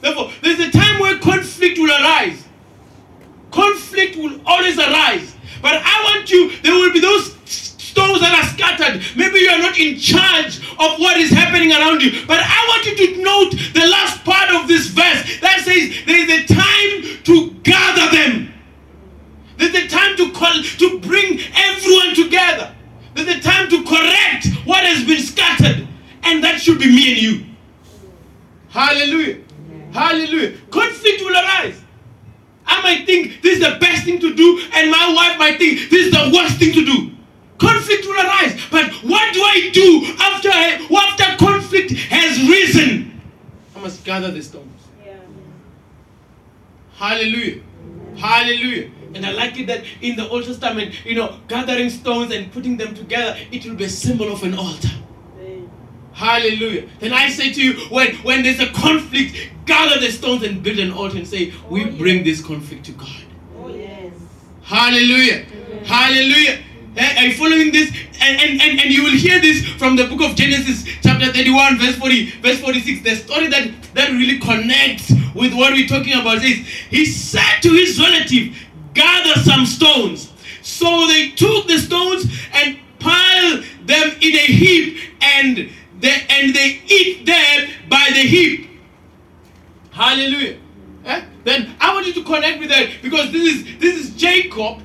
Therefore, 0.00 0.30
there's 0.40 0.60
a 0.60 0.70
time 0.70 0.98
where 1.00 1.18
conflict 1.18 1.78
will 1.78 1.90
arise. 1.90 2.42
Conflict 3.50 4.16
will 4.16 4.40
always 4.46 4.78
arise. 4.78 5.36
But 5.60 5.82
I 5.84 6.04
want 6.04 6.30
you, 6.30 6.56
there 6.62 6.72
will 6.72 6.90
be 6.90 7.00
those 7.00 7.34
stones 7.44 8.20
that 8.20 8.42
are 8.42 8.48
scattered. 8.54 9.02
Maybe 9.14 9.40
you 9.40 9.50
are 9.50 9.58
not 9.58 9.78
in 9.78 9.98
charge 9.98 10.56
of 10.56 10.98
what 10.98 11.18
is 11.18 11.28
happening 11.28 11.70
around 11.70 12.00
you. 12.00 12.12
But 12.26 12.40
I 12.40 12.66
want 12.68 12.86
you 12.86 12.96
to 12.96 13.22
note 13.22 13.50
the 13.74 13.86
last 13.90 14.24
part 14.24 14.48
of 14.54 14.68
this 14.68 14.86
verse 14.86 15.38
that 15.40 15.60
says 15.64 15.92
there 16.06 16.16
is 16.16 16.30
a 16.30 16.54
time 16.54 17.22
to 17.24 17.50
gather 17.62 18.16
them. 18.16 18.54
There's 19.56 19.74
a 19.74 19.88
time 19.88 20.16
to 20.16 20.32
call 20.32 20.62
to 20.62 20.98
bring 21.00 21.40
everyone 21.54 22.14
together. 22.14 22.74
There's 23.14 23.28
a 23.28 23.40
time 23.40 23.68
to 23.70 23.84
correct 23.84 24.48
what 24.64 24.84
has 24.84 25.06
been 25.06 25.20
scattered. 25.20 25.86
And 26.24 26.42
that 26.42 26.60
should 26.60 26.78
be 26.78 26.86
me 26.86 27.12
and 27.12 27.22
you. 27.22 27.46
Hallelujah. 28.70 29.40
Hallelujah. 29.92 30.56
Conflict 30.70 31.20
will 31.22 31.34
arise. 31.34 31.80
I 32.66 32.82
might 32.82 33.06
think 33.06 33.42
this 33.42 33.58
is 33.58 33.60
the 33.60 33.76
best 33.78 34.04
thing 34.04 34.18
to 34.20 34.34
do, 34.34 34.60
and 34.72 34.90
my 34.90 35.12
wife 35.14 35.38
might 35.38 35.58
think 35.58 35.90
this 35.90 36.06
is 36.06 36.12
the 36.12 36.32
worst 36.34 36.58
thing 36.58 36.72
to 36.72 36.84
do. 36.84 37.12
Conflict 37.58 38.04
will 38.06 38.14
arise. 38.14 38.58
But 38.70 38.90
what 39.04 39.34
do 39.34 39.40
I 39.42 39.70
do 39.72 40.14
after 40.18 40.48
after 40.50 41.44
conflict 41.44 41.92
has 41.92 42.48
risen? 42.48 43.20
I 43.76 43.80
must 43.80 44.04
gather 44.04 44.30
the 44.30 44.42
stones. 44.42 44.74
Hallelujah. 48.16 48.16
Hallelujah. 48.16 48.90
And 49.14 49.24
I 49.24 49.32
like 49.32 49.58
it 49.58 49.66
that 49.68 49.84
in 50.00 50.16
the 50.16 50.28
Old 50.28 50.44
Testament, 50.44 51.04
you 51.04 51.14
know, 51.14 51.38
gathering 51.46 51.88
stones 51.90 52.32
and 52.32 52.50
putting 52.52 52.76
them 52.76 52.94
together, 52.94 53.38
it 53.52 53.64
will 53.64 53.76
be 53.76 53.84
a 53.84 53.88
symbol 53.88 54.32
of 54.32 54.42
an 54.42 54.54
altar. 54.54 54.90
Hallelujah. 56.12 56.88
Then 57.00 57.12
I 57.12 57.28
say 57.28 57.52
to 57.52 57.62
you, 57.62 57.74
when, 57.90 58.14
when 58.18 58.44
there's 58.44 58.60
a 58.60 58.70
conflict, 58.72 59.36
gather 59.66 59.98
the 59.98 60.12
stones 60.12 60.44
and 60.44 60.62
build 60.62 60.78
an 60.78 60.92
altar 60.92 61.18
and 61.18 61.26
say, 61.26 61.52
We 61.68 61.84
oh, 61.84 61.90
bring 61.90 62.22
this 62.22 62.40
conflict 62.40 62.84
to 62.86 62.92
God. 62.92 63.08
Oh, 63.58 63.76
Hallelujah. 64.62 65.44
Hallelujah. 65.84 66.60
Eh, 66.96 67.16
Are 67.18 67.26
you 67.26 67.34
following 67.34 67.72
this? 67.72 67.90
And, 68.20 68.40
and, 68.40 68.60
and, 68.62 68.80
and 68.80 68.90
you 68.90 69.02
will 69.02 69.16
hear 69.16 69.40
this 69.40 69.64
from 69.74 69.96
the 69.96 70.04
book 70.06 70.22
of 70.22 70.36
Genesis, 70.36 70.84
chapter 71.02 71.26
31, 71.32 71.78
verse 71.78 71.96
40, 71.96 72.30
verse 72.40 72.60
46. 72.60 73.02
The 73.02 73.16
story 73.16 73.48
that, 73.48 73.70
that 73.94 74.10
really 74.10 74.38
connects 74.38 75.12
with 75.34 75.52
what 75.54 75.72
we're 75.72 75.88
talking 75.88 76.12
about 76.14 76.42
is 76.44 76.66
He 76.90 77.04
said 77.04 77.60
to 77.62 77.70
his 77.72 77.98
relative, 77.98 78.56
Gather 78.94 79.40
some 79.40 79.66
stones. 79.66 80.32
So 80.62 81.06
they 81.08 81.30
took 81.30 81.66
the 81.66 81.78
stones 81.78 82.26
and 82.52 82.78
piled 83.00 83.64
them 83.86 84.10
in 84.20 84.34
a 84.34 84.46
heap, 84.46 84.98
and 85.20 85.56
they, 86.00 86.26
and 86.30 86.54
they 86.54 86.80
eat 86.86 87.26
them 87.26 87.70
by 87.88 88.08
the 88.10 88.20
heap. 88.22 88.70
Hallelujah. 89.90 90.58
Eh? 91.04 91.24
Then 91.44 91.74
I 91.80 91.92
want 91.92 92.06
you 92.06 92.14
to 92.14 92.24
connect 92.24 92.60
with 92.60 92.70
that 92.70 92.88
because 93.02 93.30
this 93.30 93.42
is 93.54 93.78
this 93.78 93.96
is 93.96 94.14
Jacob, 94.16 94.80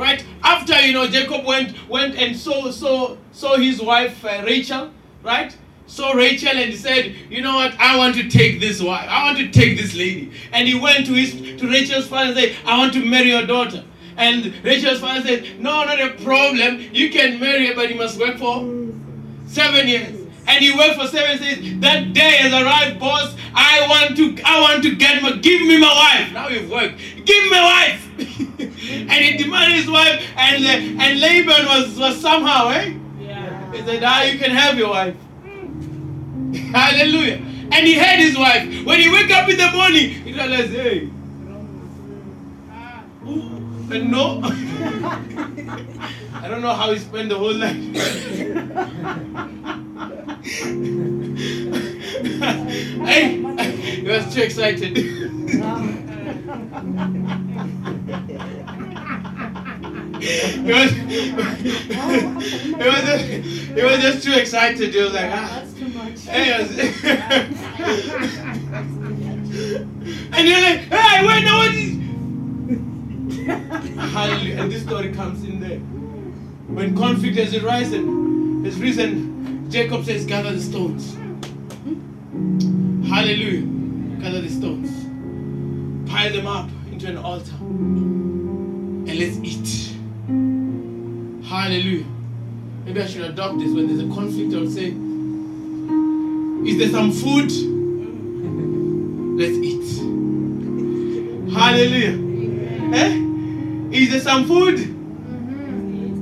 right? 0.00 0.24
After 0.42 0.80
you 0.80 0.94
know 0.94 1.06
Jacob 1.06 1.44
went 1.44 1.76
went 1.88 2.16
and 2.16 2.34
saw 2.34 2.70
saw 2.70 3.16
saw 3.32 3.56
his 3.56 3.80
wife 3.82 4.24
uh, 4.24 4.42
Rachel, 4.44 4.90
right? 5.22 5.54
Saw 5.86 6.12
Rachel 6.12 6.56
and 6.56 6.72
said, 6.74 7.14
you 7.28 7.42
know 7.42 7.56
what? 7.56 7.74
I 7.78 7.96
want 7.98 8.14
to 8.14 8.28
take 8.28 8.60
this 8.60 8.80
wife. 8.80 9.08
I 9.08 9.24
want 9.24 9.38
to 9.38 9.50
take 9.50 9.76
this 9.76 9.92
lady. 9.94 10.30
And 10.52 10.68
he 10.68 10.78
went 10.78 11.04
to 11.06 11.12
his 11.14 11.32
to 11.60 11.68
Rachel's 11.68 12.06
father 12.06 12.30
and 12.30 12.38
said, 12.38 12.56
I 12.64 12.78
want 12.78 12.92
to 12.94 13.04
marry 13.04 13.30
your 13.30 13.44
daughter. 13.44 13.84
And 14.16 14.54
Rachel's 14.64 15.00
father 15.00 15.22
said, 15.22 15.60
No, 15.60 15.84
not 15.84 16.00
a 16.00 16.10
problem. 16.22 16.80
You 16.92 17.10
can 17.10 17.40
marry 17.40 17.66
her, 17.66 17.74
but 17.74 17.90
you 17.90 17.96
must 17.96 18.18
work 18.18 18.38
for 18.38 18.60
seven 19.46 19.88
years. 19.88 20.16
And 20.46 20.64
he 20.64 20.76
worked 20.76 20.94
for 20.94 21.08
seven 21.08 21.42
years. 21.42 21.80
That 21.80 22.12
day 22.14 22.36
has 22.38 22.52
arrived, 22.52 23.00
boss. 23.00 23.34
I 23.52 23.86
want 23.88 24.16
to 24.16 24.42
I 24.44 24.60
want 24.60 24.82
to 24.84 24.94
get 24.94 25.22
my 25.22 25.32
give 25.32 25.62
me 25.62 25.78
my 25.78 25.92
wife. 25.92 26.32
Now 26.32 26.48
you've 26.48 26.70
worked. 26.70 26.98
Give 27.26 27.44
me 27.44 27.50
my 27.50 27.62
wife. 27.62 28.09
and 29.10 29.24
he 29.24 29.36
demanded 29.36 29.76
his 29.76 29.90
wife, 29.90 30.22
and 30.36 30.64
uh, 30.64 31.02
and 31.02 31.20
Laban 31.20 31.66
was 31.66 31.98
was 31.98 32.20
somehow, 32.20 32.68
eh? 32.68 32.94
Yeah. 33.18 33.72
He 33.72 33.82
said, 33.82 34.02
Ah, 34.04 34.22
you 34.22 34.38
can 34.38 34.50
have 34.50 34.76
your 34.78 34.90
wife. 34.90 35.16
Hallelujah. 36.72 37.36
And 37.72 37.86
he 37.86 37.94
had 37.94 38.18
his 38.18 38.36
wife. 38.36 38.84
When 38.84 38.98
he 39.00 39.08
wake 39.08 39.30
up 39.30 39.48
in 39.48 39.56
the 39.56 39.70
morning, 39.70 40.10
he 40.10 40.32
realized, 40.32 40.72
hey, 40.72 41.08
ooh, 43.26 43.92
and 43.92 44.10
no. 44.10 44.40
I 46.42 46.48
don't 46.48 46.62
know 46.62 46.72
how 46.72 46.92
he 46.92 46.98
spent 46.98 47.28
the 47.28 47.38
whole 47.38 47.54
night. 47.54 47.76
hey, 53.06 53.36
he 54.00 54.08
was 54.08 54.34
too 54.34 54.42
excited. 54.42 54.96
He 60.20 60.72
was, 60.72 60.90
he 60.92 61.32
was, 62.86 63.02
just, 63.04 63.24
he 63.24 63.82
was 63.82 64.00
just 64.00 64.22
too 64.24 64.32
excited. 64.32 64.92
He 64.94 65.00
was 65.00 65.12
like, 65.12 65.30
ah. 65.32 65.62
That's 65.62 65.72
too 65.74 65.88
much. 65.88 66.20
Hey, 66.26 66.44
he 66.44 66.52
was- 66.62 66.78
and 70.32 70.48
you're 70.48 70.60
like, 70.60 70.80
hey, 70.80 71.26
wait, 71.26 71.44
no, 71.44 71.56
what 71.56 71.74
is? 71.74 71.90
Hallelujah. 74.12 74.60
And 74.62 74.70
this 74.72 74.82
story 74.82 75.12
comes 75.12 75.42
in 75.44 75.60
there. 75.60 75.78
When 75.78 76.96
conflict 76.96 77.36
has 77.36 77.54
arisen, 77.54 78.64
has 78.64 78.78
risen, 78.80 79.70
Jacob 79.70 80.04
says, 80.04 80.24
gather 80.26 80.52
the 80.54 80.60
stones. 80.60 81.14
Hallelujah. 83.08 83.66
Gather 84.20 84.40
the 84.40 84.48
stones. 84.50 84.90
Pile 86.10 86.32
them 86.32 86.46
up 86.46 86.68
into 86.92 87.08
an 87.08 87.16
altar. 87.16 87.54
And 87.60 89.18
let's 89.18 89.36
eat. 89.38 89.89
Hallelujah. 91.50 92.06
Maybe 92.84 93.02
I 93.02 93.06
should 93.06 93.22
adopt 93.22 93.58
this 93.58 93.74
when 93.74 93.88
there's 93.88 93.98
a 93.98 94.14
conflict. 94.14 94.54
I'll 94.54 94.70
say, 94.70 94.94
Is 96.64 96.78
there 96.78 96.90
some 96.90 97.10
food? 97.10 97.50
Let's 99.36 99.56
eat. 99.58 99.98
Hallelujah. 101.52 102.14
Eh? 102.94 103.98
Is 103.98 104.10
there 104.12 104.20
some 104.20 104.46
food? 104.46 104.78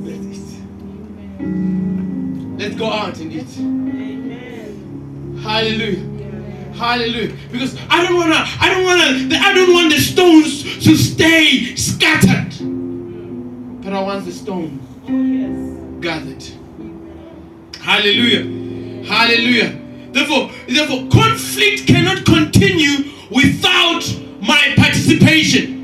Let's 0.06 0.24
eat. 0.34 0.62
Let's 2.58 2.74
go 2.76 2.90
out 2.90 3.18
and 3.18 3.30
eat. 3.30 3.54
Hallelujah. 5.42 6.74
Hallelujah. 6.74 7.36
Because 7.52 7.76
I 7.90 8.02
don't 8.02 8.16
wanna, 8.16 8.46
I 8.60 8.70
don't 8.70 8.84
wanna, 8.84 9.36
I 9.44 9.52
don't 9.52 9.74
want 9.74 9.92
the 9.92 10.00
stones 10.00 10.62
to 10.86 10.96
stay 10.96 11.76
scattered. 11.76 12.54
But 13.84 13.92
I 13.92 14.00
want 14.00 14.24
the 14.24 14.32
stones 14.32 14.87
gathered. 16.00 16.44
Hallelujah. 17.80 19.04
Hallelujah. 19.06 19.80
Therefore, 20.12 20.50
therefore, 20.68 21.08
conflict 21.10 21.86
cannot 21.86 22.24
continue 22.26 23.10
without 23.30 24.04
my 24.40 24.74
participation. 24.76 25.76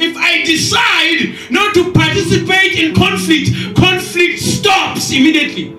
If 0.00 0.16
I 0.16 0.44
decide 0.44 1.50
not 1.50 1.74
to 1.74 1.92
participate 1.92 2.78
in 2.78 2.94
conflict, 2.94 3.76
conflict 3.76 4.40
stops 4.40 5.10
immediately. 5.10 5.72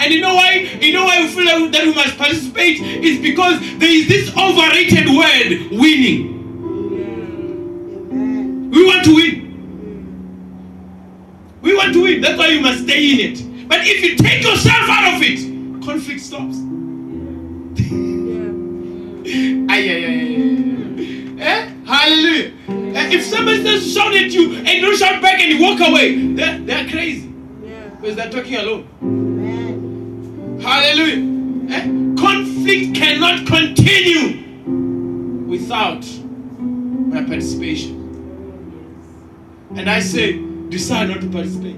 And 0.00 0.14
you 0.14 0.20
know 0.20 0.34
why? 0.34 0.78
You 0.80 0.92
know 0.92 1.04
why 1.04 1.22
we 1.22 1.28
feel 1.28 1.70
that 1.70 1.84
we 1.84 1.94
must 1.94 2.16
participate? 2.16 2.80
Is 2.80 3.20
because 3.20 3.58
there 3.78 3.90
is 3.90 4.06
this 4.06 4.30
overrated 4.36 5.08
word 5.08 5.80
winning. 5.80 6.37
We 8.70 8.84
want 8.86 9.04
to 9.04 9.14
win. 9.14 9.34
We 11.62 11.74
want 11.76 11.92
to 11.94 12.02
win. 12.02 12.20
That's 12.20 12.38
why 12.38 12.48
you 12.48 12.60
must 12.60 12.84
stay 12.84 13.12
in 13.12 13.20
it. 13.32 13.68
But 13.68 13.80
if 13.82 14.02
you 14.02 14.16
take 14.16 14.42
yourself 14.42 14.88
out 14.88 15.14
of 15.14 15.20
it, 15.22 15.38
conflict 15.84 16.20
stops. 16.20 16.56
Ay, 19.70 19.80
ay, 19.90 20.04
ay, 20.04 20.04
ay, 20.04 20.36
ay. 21.38 21.40
Eh? 21.40 21.70
Hallelujah. 21.86 22.52
Eh, 22.96 23.14
If 23.14 23.24
somebody 23.24 23.62
says 23.62 23.92
shout 23.92 24.14
at 24.14 24.30
you 24.30 24.54
and 24.56 24.68
you 24.68 24.80
don't 24.80 24.96
shout 24.96 25.20
back 25.22 25.40
and 25.40 25.50
you 25.52 25.60
walk 25.62 25.80
away, 25.80 26.32
they're, 26.34 26.58
they're 26.60 26.88
crazy. 26.88 27.28
Because 28.00 28.16
they're 28.16 28.30
talking 28.30 28.56
alone. 28.56 28.84
Hallelujah. 30.62 31.22
Eh? 31.74 31.82
Conflict 32.20 32.94
cannot 32.96 33.46
continue 33.46 34.42
without 35.46 36.04
my 36.58 37.22
participation. 37.22 37.97
And 39.76 39.88
I 39.88 40.00
say, 40.00 40.38
decide 40.68 41.08
not 41.10 41.20
to 41.20 41.28
participate. 41.28 41.76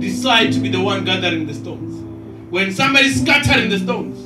Decide 0.00 0.52
to 0.52 0.60
be 0.60 0.68
the 0.68 0.80
one 0.80 1.04
gathering 1.04 1.46
the 1.46 1.54
stones. 1.54 2.02
When 2.50 2.72
somebody's 2.72 3.20
scattering 3.20 3.70
the 3.70 3.78
stones, 3.78 4.18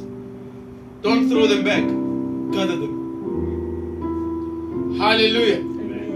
don't 1.02 1.28
throw 1.28 1.46
them 1.46 1.64
back. 1.64 1.82
Gather 2.52 2.76
them. 2.76 2.96
Hallelujah. 4.98 5.62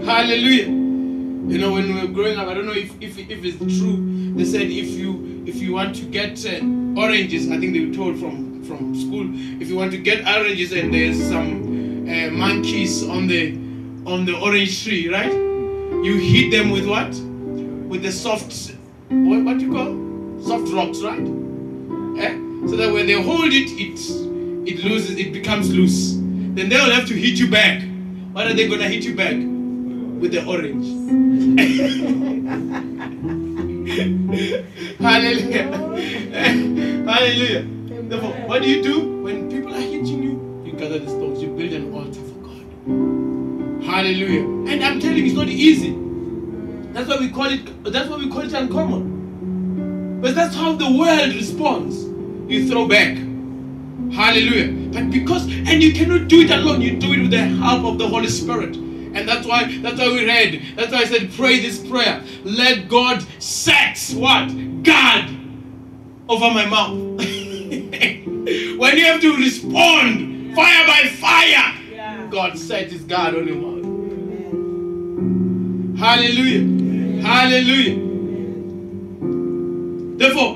Hallelujah. 0.05 0.67
You 0.67 1.57
know, 1.57 1.73
when 1.73 1.93
we 1.93 2.01
were 2.01 2.07
growing 2.07 2.37
up, 2.37 2.47
I 2.47 2.53
don't 2.53 2.65
know 2.65 2.73
if, 2.73 2.93
if, 3.01 3.17
if 3.17 3.43
it's 3.43 3.57
true. 3.79 4.33
They 4.35 4.45
said 4.45 4.63
if 4.63 4.89
you 4.89 5.43
if 5.45 5.55
you 5.55 5.73
want 5.73 5.95
to 5.95 6.05
get 6.05 6.45
uh, 6.45 6.61
oranges, 6.99 7.49
I 7.49 7.59
think 7.59 7.73
they 7.73 7.85
were 7.85 7.93
told 7.93 8.19
from 8.19 8.63
from 8.63 8.95
school, 8.95 9.27
if 9.61 9.67
you 9.67 9.75
want 9.75 9.91
to 9.91 9.97
get 9.97 10.27
oranges 10.27 10.71
and 10.71 10.93
there's 10.93 11.17
some 11.27 12.07
uh, 12.07 12.29
monkeys 12.31 13.03
on 13.07 13.27
the 13.27 13.53
on 14.05 14.25
the 14.25 14.39
orange 14.39 14.83
tree, 14.83 15.09
right? 15.09 15.50
You 16.03 16.15
hit 16.17 16.49
them 16.51 16.71
with 16.71 16.87
what? 16.87 17.09
With 17.89 18.01
the 18.01 18.11
soft 18.11 18.71
what 19.09 19.43
what 19.43 19.59
you 19.59 19.71
call 19.71 20.41
soft 20.41 20.73
rocks, 20.73 20.99
right? 21.01 21.19
Eh? 22.19 22.37
So 22.67 22.75
that 22.75 22.91
when 22.91 23.05
they 23.05 23.21
hold 23.21 23.53
it, 23.53 23.69
it 23.69 23.99
it 24.67 24.83
loses, 24.83 25.17
it 25.17 25.31
becomes 25.31 25.71
loose. 25.71 26.13
Then 26.15 26.69
they 26.69 26.77
will 26.77 26.91
have 26.91 27.07
to 27.07 27.13
hit 27.13 27.37
you 27.37 27.49
back. 27.51 27.83
What 28.31 28.47
are 28.47 28.53
they 28.53 28.67
gonna 28.67 28.87
hit 28.87 29.03
you 29.03 29.15
back? 29.15 29.35
With 29.35 30.31
the 30.31 30.43
orange. 30.45 30.87
Hallelujah. 34.99 35.65
Hallelujah. 37.11 37.67
Therefore, 38.09 38.31
what 38.47 38.61
do 38.63 38.69
you 38.69 38.81
do 38.81 39.21
when 39.23 39.51
people 39.51 39.73
are 39.75 39.79
hitting 39.79 40.23
you? 40.23 40.63
You 40.65 40.73
gather 40.73 40.97
the 40.99 41.09
stones, 41.09 41.41
you 41.41 41.49
build 41.49 41.73
an 41.73 41.93
altar 41.93 42.21
for 42.21 42.47
God. 42.47 43.40
Hallelujah. 43.91 44.43
And 44.71 44.81
I'm 44.85 45.01
telling 45.01 45.17
you, 45.17 45.25
it's 45.25 45.35
not 45.35 45.49
easy. 45.49 45.93
That's 46.93 47.09
why 47.09 47.17
we 47.19 47.29
call 47.29 47.47
it 47.47 47.83
that's 47.83 48.09
why 48.09 48.15
we 48.15 48.29
call 48.29 48.39
it 48.39 48.53
uncommon. 48.53 50.21
But 50.21 50.33
that's 50.33 50.55
how 50.55 50.75
the 50.75 50.89
world 50.97 51.33
responds. 51.33 52.05
You 52.49 52.69
throw 52.69 52.87
back. 52.87 53.17
Hallelujah. 54.13 54.71
But 54.93 55.11
because 55.11 55.43
and 55.43 55.83
you 55.83 55.91
cannot 55.91 56.29
do 56.29 56.39
it 56.39 56.51
alone, 56.51 56.79
you 56.79 56.99
do 56.99 57.11
it 57.11 57.19
with 57.19 57.31
the 57.31 57.39
help 57.39 57.83
of 57.83 57.97
the 57.97 58.07
Holy 58.07 58.29
Spirit. 58.29 58.77
And 58.77 59.27
that's 59.27 59.45
why 59.45 59.77
that's 59.81 59.99
why 59.99 60.07
we 60.07 60.25
read. 60.25 60.63
That's 60.77 60.93
why 60.93 60.99
I 60.99 61.05
said 61.05 61.29
pray 61.33 61.59
this 61.59 61.85
prayer. 61.85 62.23
Let 62.45 62.87
God 62.87 63.25
set 63.39 63.97
what? 64.15 64.83
God 64.83 65.29
over 66.29 66.49
my 66.49 66.65
mouth. 66.65 66.95
when 67.19 68.97
you 68.97 69.05
have 69.05 69.19
to 69.19 69.35
respond 69.35 70.55
fire 70.55 70.87
by 70.87 71.09
fire, 71.09 72.29
God 72.31 72.57
set 72.57 72.89
his 72.89 73.03
guard 73.03 73.35
on 73.35 73.45
your 73.45 73.57
mouth. 73.57 73.80
Hallelujah. 76.01 77.21
Hallelujah. 77.21 77.95
Therefore, 80.17 80.55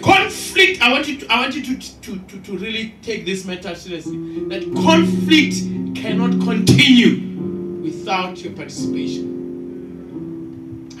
conflict. 0.00 0.80
I 0.80 0.90
want 0.90 1.06
you. 1.06 1.18
To, 1.18 1.30
I 1.30 1.40
want 1.40 1.54
you 1.54 1.62
to, 1.62 2.00
to, 2.00 2.18
to, 2.18 2.40
to 2.40 2.56
really 2.56 2.94
take 3.02 3.26
this 3.26 3.44
matter 3.44 3.74
seriously. 3.74 4.16
That 4.48 4.62
conflict 4.76 5.56
cannot 5.94 6.40
continue 6.42 7.82
without 7.82 8.42
your 8.42 8.54
participation. 8.54 9.28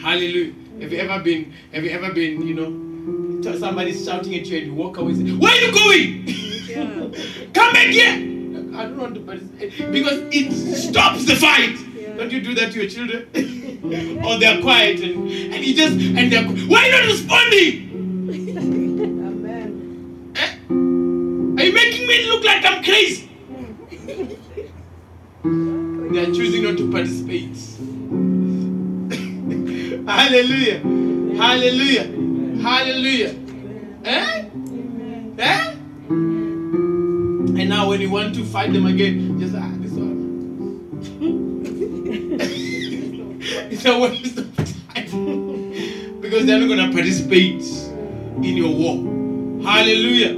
Hallelujah. 0.02 0.52
Have 0.82 0.92
you 0.92 0.98
ever 0.98 1.24
been? 1.24 1.54
Have 1.72 1.82
you 1.82 1.90
ever 1.90 2.12
been? 2.12 2.46
You 2.46 2.54
know, 3.40 3.58
somebody's 3.58 4.04
shouting 4.04 4.34
at 4.34 4.44
you 4.44 4.58
and 4.58 4.66
you 4.66 4.74
walk 4.74 4.98
away. 4.98 5.12
And 5.12 5.28
say, 5.28 5.34
Where 5.34 5.50
are 5.50 5.60
you 5.64 5.72
going? 5.72 6.26
Come 7.54 7.72
back 7.72 7.86
here. 7.86 8.12
I 8.76 8.82
don't 8.84 8.98
want 8.98 9.14
to 9.14 9.20
participate 9.22 9.90
because 9.90 10.20
it 10.30 10.52
stops 10.76 11.24
the 11.24 11.36
fight. 11.36 11.87
Don't 12.18 12.32
you 12.32 12.40
do 12.42 12.52
that 12.56 12.72
to 12.72 12.80
your 12.80 12.90
children? 12.90 13.28
or 14.26 14.38
they're 14.40 14.60
quiet 14.60 14.98
and, 15.00 15.30
and 15.30 15.64
you 15.64 15.72
just 15.72 15.92
and 15.92 16.32
they're 16.32 16.42
why 16.66 16.82
are 16.82 16.86
you 16.86 16.92
not 16.92 17.04
responding? 17.04 17.88
Amen. 18.58 20.32
Eh? 20.34 20.56
Are 21.62 21.64
you 21.64 21.72
making 21.72 22.08
me 22.08 22.26
look 22.28 22.42
like 22.42 22.64
I'm 22.64 22.82
crazy? 22.82 23.30
They 26.10 26.20
are 26.24 26.32
choosing 26.34 26.62
not 26.64 26.76
to 26.78 26.90
participate. 26.90 27.54
Hallelujah. 30.08 30.80
Hallelujah. 31.36 32.04
Hallelujah. 32.62 33.34
Eh? 34.04 34.44
Eh? 35.38 35.74
And 36.08 37.68
now 37.68 37.88
when 37.88 38.00
you 38.00 38.10
want 38.10 38.34
to 38.34 38.44
fight 38.44 38.72
them 38.72 38.86
again, 38.86 39.38
just 39.38 39.54
ah 39.54 39.70
this 39.78 39.92
one. 39.92 41.37
a 43.94 43.98
waste 43.98 44.36
of 44.36 44.54
time. 44.56 46.20
because 46.20 46.44
they're 46.46 46.60
not 46.60 46.68
gonna 46.68 46.92
participate 46.92 47.62
in 48.44 48.56
your 48.56 48.74
war. 48.74 48.96
Hallelujah. 49.62 50.36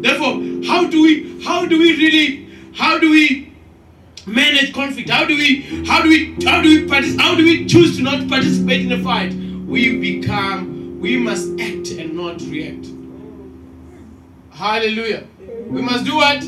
Therefore, 0.00 0.40
how 0.66 0.86
do 0.88 1.02
we 1.02 1.42
how 1.42 1.66
do 1.66 1.78
we 1.78 1.96
really 1.96 2.48
how 2.74 2.98
do 2.98 3.10
we 3.10 3.52
manage 4.26 4.72
conflict? 4.72 5.10
How 5.10 5.24
do 5.24 5.36
we 5.36 5.84
how 5.86 6.02
do 6.02 6.08
we 6.08 6.36
how 6.44 6.62
do 6.62 6.68
we 6.68 7.16
how 7.16 7.34
do 7.34 7.44
we 7.44 7.66
choose 7.66 7.96
to 7.96 8.02
not 8.02 8.28
participate 8.28 8.82
in 8.82 8.92
a 8.92 9.02
fight? 9.02 9.34
We 9.34 9.98
become 9.98 11.00
we 11.00 11.16
must 11.16 11.48
act 11.60 11.90
and 11.90 12.14
not 12.14 12.40
react. 12.42 12.86
Hallelujah. 14.50 15.26
We 15.66 15.82
must 15.82 16.04
do 16.04 16.16
what? 16.16 16.44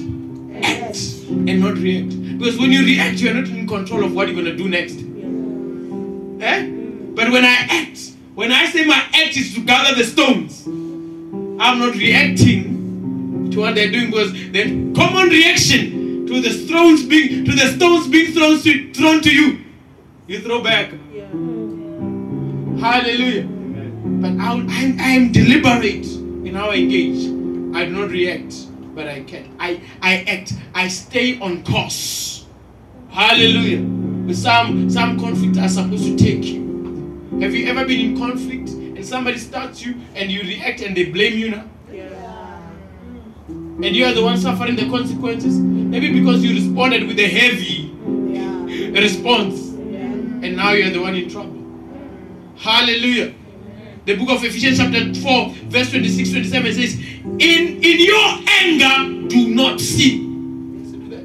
Act 0.64 0.96
and 1.28 1.60
not 1.60 1.74
react. 1.74 2.38
Because 2.38 2.56
when 2.56 2.70
you 2.70 2.84
react, 2.84 3.18
you 3.18 3.30
are 3.30 3.34
not 3.34 3.48
in 3.48 3.66
control 3.66 4.04
of 4.04 4.14
what 4.14 4.28
you're 4.28 4.36
gonna 4.36 4.56
do 4.56 4.68
next. 4.68 5.07
Eh? 6.40 6.68
But 7.14 7.30
when 7.30 7.44
I 7.44 7.66
act, 7.68 8.12
when 8.34 8.52
I 8.52 8.66
say 8.66 8.84
my 8.86 8.94
act 9.12 9.36
is 9.36 9.54
to 9.54 9.60
gather 9.60 9.94
the 9.94 10.04
stones, 10.04 10.66
I'm 10.66 11.78
not 11.78 11.94
reacting 11.94 13.50
to 13.50 13.60
what 13.60 13.74
they're 13.74 13.90
doing 13.90 14.10
because 14.10 14.32
the 14.32 14.92
common 14.94 15.28
reaction 15.28 16.26
to 16.26 16.40
the 16.40 16.50
stones 16.50 17.04
being 17.04 17.44
to 17.44 17.52
the 17.52 17.74
stones 17.74 18.06
being 18.08 18.32
thrown 18.32 18.60
to, 18.60 18.92
thrown 18.92 19.20
to 19.22 19.34
you, 19.34 19.64
you 20.26 20.40
throw 20.40 20.62
back. 20.62 20.90
Hallelujah. 22.80 23.42
But 23.44 24.38
I, 24.40 24.52
I, 24.68 24.96
I 25.00 25.10
am 25.10 25.32
deliberate 25.32 26.06
in 26.06 26.54
how 26.54 26.70
I 26.70 26.76
engage. 26.76 27.26
I 27.74 27.84
do 27.84 27.90
not 27.90 28.10
react, 28.10 28.54
but 28.94 29.08
I 29.08 29.22
can. 29.24 29.56
I, 29.58 29.80
I 30.00 30.22
act. 30.28 30.54
I 30.74 30.86
stay 30.88 31.40
on 31.40 31.64
course. 31.64 32.46
Hallelujah. 33.10 34.07
With 34.28 34.36
some 34.36 34.90
some 34.90 35.18
conflict 35.18 35.56
are 35.56 35.68
supposed 35.70 36.04
to 36.04 36.14
take 36.16 36.44
you. 36.44 37.38
Have 37.40 37.54
you 37.54 37.66
ever 37.68 37.86
been 37.86 37.98
in 38.10 38.18
conflict 38.18 38.68
and 38.68 39.02
somebody 39.06 39.38
starts 39.38 39.82
you 39.82 39.94
and 40.14 40.30
you 40.30 40.42
react 40.42 40.82
and 40.82 40.94
they 40.94 41.04
blame 41.06 41.38
you 41.38 41.50
now? 41.52 41.64
Yeah. 41.90 42.68
And 43.48 43.96
you 43.96 44.04
are 44.04 44.12
the 44.12 44.22
one 44.22 44.36
suffering 44.36 44.76
the 44.76 44.86
consequences? 44.90 45.58
Maybe 45.58 46.12
because 46.12 46.44
you 46.44 46.54
responded 46.54 47.06
with 47.06 47.18
a 47.18 47.26
heavy 47.26 47.90
Yeah. 48.34 49.00
response 49.00 49.72
Yeah. 49.90 50.44
and 50.44 50.56
now 50.56 50.72
you're 50.72 50.90
the 50.90 51.00
one 51.00 51.14
in 51.14 51.30
trouble. 51.30 51.56
Hallelujah. 52.58 53.32
The 54.04 54.14
book 54.16 54.28
of 54.28 54.44
Ephesians, 54.44 54.76
chapter 54.78 55.14
4, 55.14 55.54
verse 55.70 55.88
26 55.90 56.30
27 56.30 56.72
says, 56.74 56.94
In, 57.38 57.82
in 57.82 57.98
your 58.12 58.28
anger, 58.60 59.28
do 59.28 59.48
not 59.54 59.80
sin. 59.80 60.82
Listen 60.82 61.00
to 61.08 61.16
that. 61.16 61.24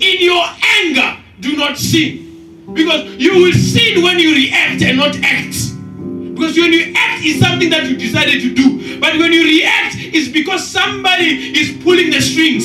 In 0.00 0.22
your 0.24 0.44
anger, 0.80 1.18
do 1.44 1.56
not 1.56 1.76
sin. 1.76 2.64
Because 2.72 3.16
you 3.16 3.34
will 3.34 3.52
sin 3.52 4.02
when 4.02 4.18
you 4.18 4.34
react 4.34 4.82
and 4.82 4.96
not 4.96 5.14
act. 5.22 5.54
Because 6.34 6.56
when 6.56 6.72
you 6.72 6.92
act 6.96 7.22
is 7.22 7.38
something 7.38 7.70
that 7.70 7.88
you 7.88 7.96
decided 7.96 8.40
to 8.40 8.54
do. 8.54 8.98
But 8.98 9.18
when 9.18 9.32
you 9.32 9.44
react, 9.44 9.96
it's 9.98 10.28
because 10.28 10.66
somebody 10.66 11.56
is 11.56 11.82
pulling 11.84 12.10
the 12.10 12.20
strings. 12.20 12.64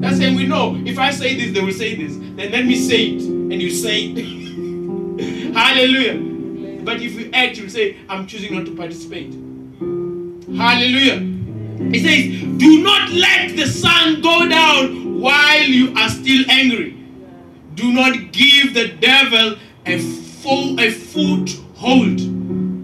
That's 0.00 0.18
saying 0.18 0.36
we 0.36 0.46
know 0.46 0.80
if 0.84 0.98
I 0.98 1.10
say 1.10 1.34
this, 1.34 1.52
they 1.52 1.64
will 1.64 1.72
say 1.72 1.94
this. 1.96 2.16
Then 2.16 2.52
let 2.52 2.66
me 2.66 2.76
say 2.76 3.06
it. 3.06 3.22
And 3.22 3.60
you 3.60 3.70
say 3.70 4.12
it. 4.14 5.54
Hallelujah. 5.54 6.82
But 6.84 7.00
if 7.00 7.18
you 7.18 7.30
act, 7.32 7.56
you 7.56 7.68
say, 7.70 7.96
I'm 8.08 8.26
choosing 8.26 8.54
not 8.54 8.66
to 8.66 8.76
participate. 8.76 9.32
Hallelujah. 10.54 11.34
It 11.92 12.02
says, 12.02 12.58
Do 12.58 12.82
not 12.82 13.10
let 13.10 13.56
the 13.56 13.66
sun 13.66 14.20
go 14.20 14.46
down 14.46 15.20
while 15.20 15.62
you 15.62 15.94
are 15.96 16.10
still 16.10 16.44
angry. 16.50 17.03
Do 17.74 17.92
not 17.92 18.32
give 18.32 18.74
the 18.74 18.88
devil 19.00 19.56
a 19.86 19.98
full 19.98 20.78
a 20.80 20.90
foothold. 20.90 22.20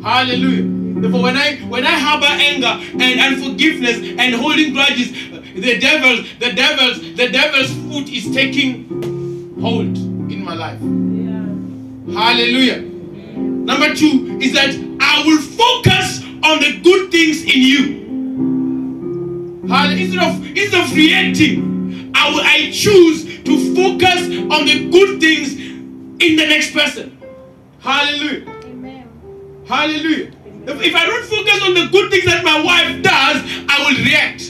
Hallelujah. 0.02 1.00
Therefore, 1.00 1.22
when 1.22 1.36
I 1.36 1.56
when 1.68 1.86
I 1.86 1.98
harbor 1.98 2.26
anger 2.26 2.72
and 3.02 3.20
unforgiveness 3.20 3.96
and 4.18 4.34
holding 4.34 4.72
grudges, 4.72 5.12
the 5.54 5.78
devil, 5.78 6.24
the 6.38 6.52
devil's, 6.52 7.00
the 7.16 7.28
devil's 7.30 7.70
foot 7.88 8.08
is 8.08 8.30
taking 8.34 8.86
hold 9.60 9.96
in 10.30 10.44
my 10.44 10.54
life. 10.54 10.78
Hallelujah. 12.14 12.80
Number 12.82 13.94
two 13.94 14.38
is 14.40 14.52
that 14.52 14.70
I 15.00 15.22
will 15.24 15.40
focus 15.40 16.22
on 16.42 16.60
the 16.60 16.80
good 16.82 17.10
things 17.10 17.42
in 17.42 17.60
you. 17.62 18.00
Hall- 19.68 19.90
Instead 19.90 20.22
of 20.22 20.44
instead 20.56 20.84
of 20.84 20.94
reacting, 20.96 21.79
I 22.20 22.42
I 22.44 22.70
choose 22.70 23.24
to 23.44 23.74
focus 23.74 24.20
on 24.54 24.66
the 24.66 24.90
good 24.90 25.20
things 25.20 25.54
in 25.54 26.36
the 26.36 26.46
next 26.46 26.72
person. 26.72 27.18
Hallelujah. 27.80 28.46
Amen. 28.64 29.64
Hallelujah. 29.66 30.32
If, 30.66 30.82
if 30.82 30.94
I 30.94 31.06
don't 31.06 31.24
focus 31.24 31.62
on 31.62 31.74
the 31.74 31.88
good 31.90 32.10
things 32.10 32.26
that 32.26 32.44
my 32.44 32.62
wife 32.62 33.02
does, 33.02 33.42
I 33.68 33.76
will 33.84 34.04
react. 34.04 34.42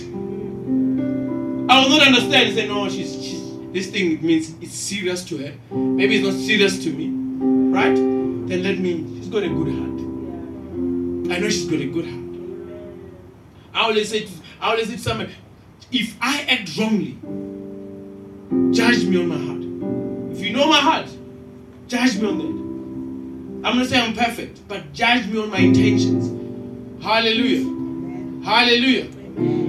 I 1.71 1.83
will 1.83 1.91
not 1.91 2.07
understand 2.09 2.49
and 2.49 2.55
say, 2.57 2.67
no, 2.67 2.89
she's, 2.89 3.13
she's 3.25 3.41
this 3.73 3.89
thing 3.91 4.21
means 4.21 4.53
it's 4.61 4.75
serious 4.75 5.25
to 5.27 5.39
her. 5.39 5.55
Maybe 5.71 6.17
it's 6.17 6.27
not 6.27 6.35
serious 6.35 6.83
to 6.83 6.93
me. 6.93 7.09
Right? 7.73 7.95
Then 7.95 8.65
let 8.65 8.79
me, 8.81 9.05
she's 9.17 9.29
got 9.29 9.45
a 9.45 9.49
good 9.49 9.69
heart. 9.69 10.01
I 11.33 11.39
know 11.39 11.49
she's 11.49 11.67
got 11.71 11.81
a 11.81 11.87
good 11.87 12.07
heart. 12.07 12.21
I 13.73 13.83
always 13.85 14.09
say 14.09 14.25
to 14.25 14.33
I 14.61 14.71
always 14.71 14.89
say 14.89 14.97
to 14.97 15.01
someone, 15.01 15.31
if 15.93 16.17
I 16.21 16.43
act 16.43 16.77
wrongly, 16.77 17.17
judge 18.73 19.05
me 19.05 19.19
on 19.21 19.29
my 19.29 19.37
heart. 19.37 20.33
If 20.33 20.41
you 20.41 20.53
know 20.53 20.67
my 20.67 20.81
heart, 20.81 21.07
judge 21.89 22.19
me 22.19 22.29
on 22.29 22.39
that. 22.39 23.69
I'm 23.69 23.77
not 23.77 23.87
saying 23.87 24.11
I'm 24.11 24.17
perfect, 24.17 24.67
but 24.69 24.93
judge 24.93 25.27
me 25.27 25.41
on 25.41 25.51
my 25.51 25.59
intentions. 25.59 27.03
Hallelujah. 27.03 28.45
Hallelujah. 28.45 29.05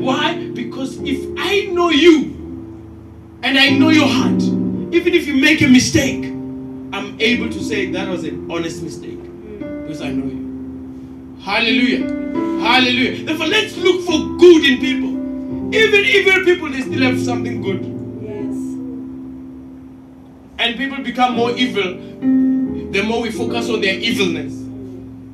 Why? 0.02 0.48
Because 0.50 0.98
if 1.02 1.28
I 1.38 1.66
know 1.72 1.90
you 1.90 3.40
and 3.44 3.58
I 3.58 3.70
know 3.70 3.90
your 3.90 4.08
heart, 4.08 4.42
even 4.94 5.14
if 5.14 5.28
you 5.28 5.36
make 5.36 5.62
a 5.62 5.68
mistake, 5.68 6.24
I'm 6.94 7.20
able 7.20 7.50
to 7.50 7.64
say 7.64 7.92
that 7.92 8.08
was 8.08 8.24
an 8.24 8.50
honest 8.52 8.82
mistake 8.84 9.22
because 9.60 10.02
I 10.02 10.12
know 10.12 10.26
you. 10.26 11.38
Hallelujah. 11.42 12.08
Hallelujah. 12.62 13.26
Therefore, 13.26 13.48
let's 13.48 13.76
look 13.78 14.06
for 14.06 14.38
good 14.38 14.66
in 14.66 14.80
people. 14.80 15.76
Even 15.76 16.06
evil 16.06 16.46
people, 16.46 16.70
they 16.70 16.82
still 16.82 17.02
have 17.02 17.20
something 17.20 17.62
good. 17.62 17.91
And 20.62 20.78
people 20.78 21.04
become 21.04 21.36
more 21.36 21.50
evil 21.58 21.98
the 22.92 23.02
more 23.02 23.22
we 23.24 23.32
focus 23.32 23.68
on 23.68 23.82
their 23.82 23.96
evilness. 23.96 24.54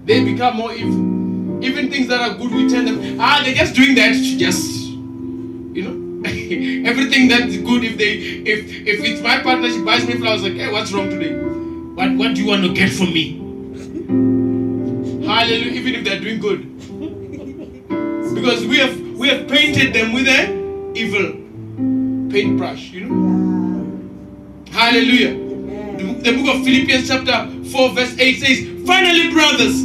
They 0.06 0.24
become 0.24 0.56
more 0.56 0.72
evil. 0.72 1.62
Even 1.62 1.92
things 1.92 2.08
that 2.08 2.22
are 2.22 2.38
good, 2.38 2.50
we 2.50 2.70
tell 2.70 2.86
them, 2.86 3.20
ah, 3.20 3.42
they're 3.44 3.54
just 3.54 3.76
doing 3.76 3.94
that 3.96 4.14
to 4.14 4.38
just, 4.38 4.88
you 4.88 5.84
know, 5.84 6.30
everything 6.90 7.28
that's 7.28 7.58
good. 7.58 7.84
If 7.84 7.98
they, 7.98 8.14
if 8.14 8.72
if 8.88 9.04
it's 9.04 9.22
my 9.22 9.42
partner, 9.42 9.70
she 9.70 9.84
buys 9.84 10.08
me 10.08 10.14
flowers. 10.14 10.44
Like, 10.44 10.54
hey, 10.54 10.72
what's 10.72 10.94
wrong 10.94 11.10
today? 11.10 11.36
What 11.36 12.16
what 12.16 12.34
do 12.34 12.42
you 12.42 12.48
want 12.48 12.64
to 12.64 12.74
get 12.74 12.94
from 12.94 13.12
me? 13.12 13.34
Hallelujah. 15.26 15.72
Even 15.72 15.96
if 15.96 16.06
they're 16.06 16.22
doing 16.22 16.40
good, 16.40 16.64
because 18.34 18.66
we 18.66 18.78
have 18.78 18.98
we 19.18 19.28
have 19.28 19.50
painted 19.50 19.94
them 19.94 20.14
with 20.14 20.28
an 20.30 20.96
evil 20.96 21.34
paintbrush. 22.32 22.92
You 22.92 23.06
know. 23.10 23.47
Hallelujah. 24.78 25.34
The, 25.98 26.04
the 26.22 26.38
book 26.38 26.54
of 26.56 26.64
Philippians, 26.64 27.08
chapter 27.08 27.50
4, 27.72 27.90
verse 27.96 28.16
8 28.20 28.40
says, 28.40 28.86
Finally, 28.86 29.32
brothers, 29.32 29.82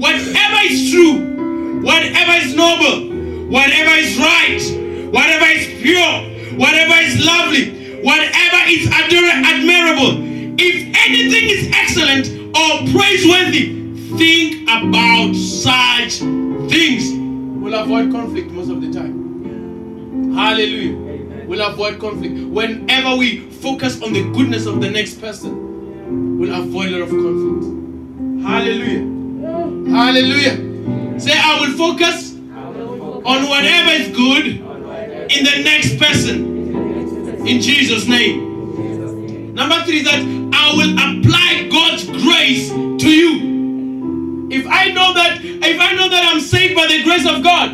whatever 0.00 0.56
is 0.64 0.90
true, 0.90 1.82
whatever 1.84 2.32
is 2.40 2.56
noble, 2.56 3.12
whatever 3.52 3.90
is 3.90 4.16
right, 4.16 5.12
whatever 5.12 5.44
is 5.44 5.66
pure, 5.82 6.56
whatever 6.56 6.94
is 7.04 7.26
lovely, 7.26 8.00
whatever 8.00 8.56
is 8.70 8.88
admirable, 8.90 10.16
if 10.58 10.96
anything 11.06 11.50
is 11.50 11.70
excellent 11.74 12.56
or 12.56 12.98
praiseworthy, 12.98 14.00
think 14.16 14.62
about 14.62 15.34
such 15.36 16.20
things. 16.72 17.12
We'll 17.62 17.74
avoid 17.74 18.10
conflict 18.12 18.50
most 18.50 18.70
of 18.70 18.80
the 18.80 18.90
time. 18.90 20.32
Hallelujah. 20.32 21.06
we'll 21.46 21.66
avoid 21.66 21.98
conflict. 21.98 22.34
Whenever 22.48 23.16
we 23.16 23.45
focus 23.60 24.02
on 24.02 24.12
the 24.12 24.22
goodness 24.32 24.66
of 24.66 24.80
the 24.80 24.90
next 24.90 25.20
person, 25.20 26.38
we'll 26.38 26.54
avoid 26.54 26.92
a 26.92 26.98
lot 26.98 27.02
of 27.02 27.10
conflict. 27.10 28.42
Hallelujah. 28.46 29.16
Hallelujah. 29.90 31.20
Say, 31.20 31.32
I 31.34 31.60
will 31.60 31.76
focus 31.76 32.34
on 32.34 33.48
whatever 33.48 33.90
is 33.90 34.14
good 34.14 34.46
in 34.46 35.44
the 35.44 35.62
next 35.64 35.98
person. 35.98 37.46
In 37.46 37.60
Jesus' 37.60 38.06
name. 38.06 39.54
Number 39.54 39.82
three 39.84 39.98
is 39.98 40.04
that 40.04 40.20
I 40.52 40.74
will 40.76 40.92
apply 40.94 41.68
God's 41.70 42.06
grace 42.22 42.68
to 42.70 43.10
you. 43.10 44.48
If 44.50 44.66
I 44.66 44.92
know 44.92 45.14
that, 45.14 45.40
if 45.42 45.80
I 45.80 45.94
know 45.94 46.08
that 46.08 46.32
I'm 46.32 46.40
saved 46.40 46.76
by 46.76 46.86
the 46.86 47.02
grace 47.02 47.26
of 47.26 47.42
God, 47.42 47.70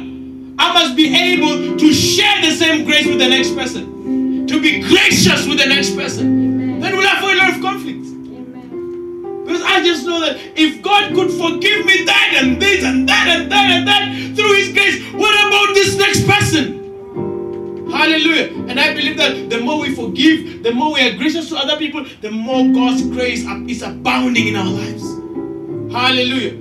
I 0.59 0.72
must 0.72 0.97
be 0.97 1.14
able 1.14 1.76
to 1.76 1.93
share 1.93 2.41
the 2.41 2.53
same 2.53 2.85
grace 2.85 3.07
with 3.07 3.18
the 3.18 3.28
next 3.28 3.55
person. 3.55 3.91
To 4.53 4.61
be 4.61 4.80
gracious 4.82 5.46
with 5.48 5.59
the 5.59 5.66
next 5.66 5.96
person. 5.96 6.78
Then 6.80 6.94
we'll 6.94 7.09
avoid 7.16 7.36
a 7.36 7.38
lot 7.38 7.55
of 7.55 7.62
conflict. 7.62 8.03
Because 9.46 9.62
I 9.62 9.82
just 9.82 10.05
know 10.05 10.20
that 10.20 10.38
if 10.55 10.82
God 10.82 11.14
could 11.14 11.30
forgive 11.30 11.86
me 11.86 12.05
that 12.05 12.34
and 12.36 12.61
this 12.61 12.84
and 12.84 13.09
that 13.09 13.28
and 13.28 13.50
that 13.50 13.70
and 13.70 13.88
that 13.88 14.36
through 14.36 14.53
His 14.57 14.72
grace, 14.74 15.03
what 15.14 15.34
about 15.46 15.74
this 15.74 15.96
next 15.96 16.26
person? 16.26 17.90
Hallelujah. 17.90 18.53
And 18.68 18.78
I 18.78 18.92
believe 18.94 19.16
that 19.16 19.48
the 19.48 19.61
more 19.61 19.80
we 19.80 19.94
forgive, 19.94 20.62
the 20.62 20.72
more 20.72 20.92
we 20.92 21.00
are 21.00 21.16
gracious 21.16 21.48
to 21.48 21.57
other 21.57 21.78
people, 21.78 22.05
the 22.20 22.30
more 22.30 22.70
God's 22.74 23.03
grace 23.07 23.46
is 23.46 23.80
abounding 23.80 24.48
in 24.48 24.57
our 24.57 24.66
lives. 24.66 25.03
Hallelujah. 25.92 26.59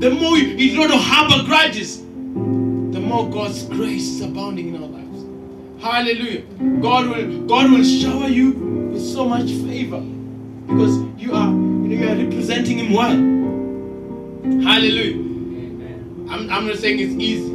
The 0.00 0.10
more 0.10 0.32
we 0.32 0.74
don't 0.74 0.90
harbor 0.90 1.44
grudges, 1.44 1.98
the 2.00 3.00
more 3.00 3.30
God's 3.30 3.62
grace 3.66 4.02
is 4.02 4.20
abounding 4.20 4.74
in 4.74 4.82
our 4.82 4.88
lives. 4.88 5.03
Hallelujah. 5.84 6.40
God 6.80 7.08
will 7.10 7.46
God 7.46 7.70
will 7.70 7.84
shower 7.84 8.26
you 8.26 8.52
with 8.92 9.02
so 9.06 9.28
much 9.28 9.50
favor 9.66 10.00
because 10.66 10.96
you 11.22 11.34
are 11.34 11.48
you, 11.50 11.58
know, 11.58 11.94
you 11.94 12.08
are 12.08 12.16
representing 12.24 12.78
Him 12.78 12.92
well. 12.94 13.10
Hallelujah. 14.62 15.16
Amen. 15.16 16.28
I'm, 16.30 16.50
I'm 16.50 16.66
not 16.68 16.78
saying 16.78 17.00
it's 17.00 17.12
easy. 17.22 17.52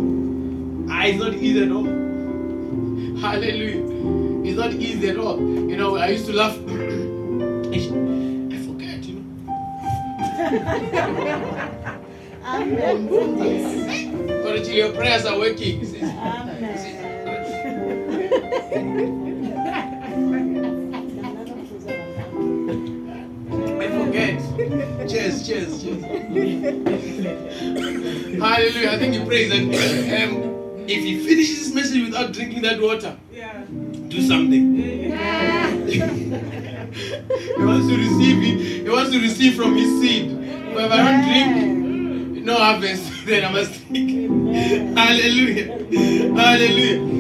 Ah, 0.91 1.05
it's 1.05 1.17
not 1.17 1.33
easy 1.33 1.63
at 1.63 1.71
all. 1.71 1.85
Hallelujah. 3.25 3.81
It's 4.47 4.57
not 4.59 4.73
easy 4.73 5.09
at 5.09 5.17
all. 5.17 5.39
You 5.39 5.75
know, 5.75 5.97
I 5.97 6.09
used 6.09 6.27
to 6.27 6.33
laugh. 6.33 6.55
I 6.59 6.59
forget, 8.67 9.03
you 9.05 9.15
know. 9.15 9.25
Amen. 12.45 13.07
But 14.43 14.55
until 14.55 14.75
your 14.75 14.93
prayers 14.93 15.25
are 15.25 15.35
working. 15.39 15.83
see. 15.83 16.98
I 22.91 23.87
forget. 23.87 24.39
Cheers, 25.09 25.47
cheers, 25.47 25.83
cheers. 25.83 26.03
Hallelujah. 28.41 28.89
I 28.91 28.97
think 28.97 29.13
you 29.13 29.25
praise 29.25 29.49
that 29.49 29.61
um, 30.23 30.33
if 30.87 31.03
he 31.03 31.19
finishes 31.25 31.59
his 31.59 31.73
message 31.73 32.03
without 32.05 32.33
drinking 32.33 32.61
that 32.63 32.81
water, 32.81 33.15
Yeah. 33.31 33.63
do 34.07 34.21
something. 34.21 34.75
he 34.75 35.09
wants 37.63 37.87
to 37.87 37.97
receive 37.97 38.43
it. 38.43 38.83
He 38.83 38.89
wants 38.89 39.11
to 39.11 39.19
receive 39.21 39.55
from 39.55 39.75
his 39.75 39.99
seed. 40.01 40.35
But 40.73 40.85
if 40.85 40.91
I 40.91 40.97
don't 40.97 41.23
drink, 41.27 42.45
no 42.45 42.55
harvest, 42.55 43.11
then 43.25 43.45
I 43.45 43.51
must 43.51 43.87
drink. 43.87 44.97
Hallelujah. 44.97 45.67
Hallelujah. 46.35 47.18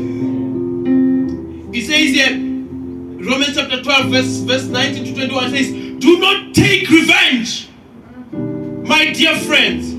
He 1.71 1.81
says 1.81 2.15
here, 2.15 2.31
Romans 2.31 3.55
chapter 3.55 3.83
12, 3.83 4.11
verse, 4.11 4.37
verse 4.39 4.65
19 4.65 5.05
to 5.05 5.13
21 5.13 5.49
says, 5.51 5.71
Do 5.99 6.19
not 6.19 6.55
take 6.55 6.89
revenge, 6.89 7.69
my 8.87 9.13
dear 9.13 9.35
friends, 9.37 9.93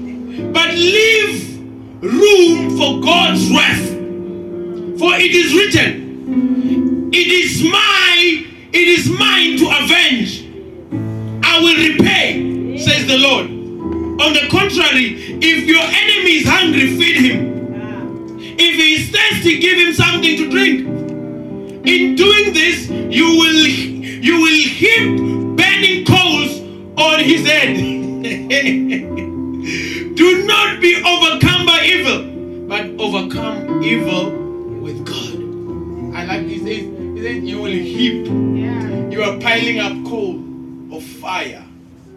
but 0.52 0.74
leave 0.74 1.60
room 2.02 2.76
for 2.76 3.00
God's 3.00 3.48
wrath. 3.50 3.88
For 4.98 5.14
it 5.14 5.32
is 5.32 5.54
written, 5.54 7.10
It 7.12 7.28
is 7.28 7.62
my, 7.62 8.46
it 8.72 8.88
is 8.88 9.08
mine 9.08 9.56
to 9.58 9.68
avenge. 9.84 10.46
I 11.44 11.60
will 11.60 11.76
repay, 11.76 12.78
says 12.78 13.06
the 13.06 13.18
Lord. 13.18 13.46
On 13.46 14.32
the 14.32 14.48
contrary, 14.50 15.38
if 15.40 15.66
your 15.66 15.82
enemy 15.82 16.38
is 16.38 16.48
hungry, 16.48 16.96
feed 16.98 17.30
him. 17.30 17.50
If 18.58 18.74
he 18.74 18.94
is 18.96 19.10
thirsty, 19.10 19.60
give 19.60 19.78
him 19.78 19.94
something 19.94 20.36
to 20.36 20.50
drink. 20.50 20.99
In 21.84 22.14
doing 22.14 22.52
this, 22.52 22.88
you 22.90 23.24
will 23.24 23.66
you 23.66 24.38
will 24.40 24.54
heap 24.54 25.16
burning 25.56 26.04
coals 26.04 26.60
on 26.98 27.20
his 27.24 27.46
head. 27.46 27.76
Do 30.14 30.44
not 30.46 30.80
be 30.82 31.02
overcome 31.02 31.64
by 31.64 31.82
evil, 31.84 32.68
but 32.68 32.84
overcome 33.00 33.82
evil 33.82 34.30
with 34.82 35.06
God. 35.06 35.36
I 36.14 36.24
like 36.24 36.42
he 36.46 36.58
says, 36.58 36.84
he 37.16 37.22
says 37.22 37.44
you 37.44 37.62
will 37.62 37.70
heap. 37.70 38.26
You 38.26 39.22
are 39.22 39.38
piling 39.40 39.78
up 39.78 39.92
coal 40.06 40.38
of 40.94 41.02
fire 41.02 41.64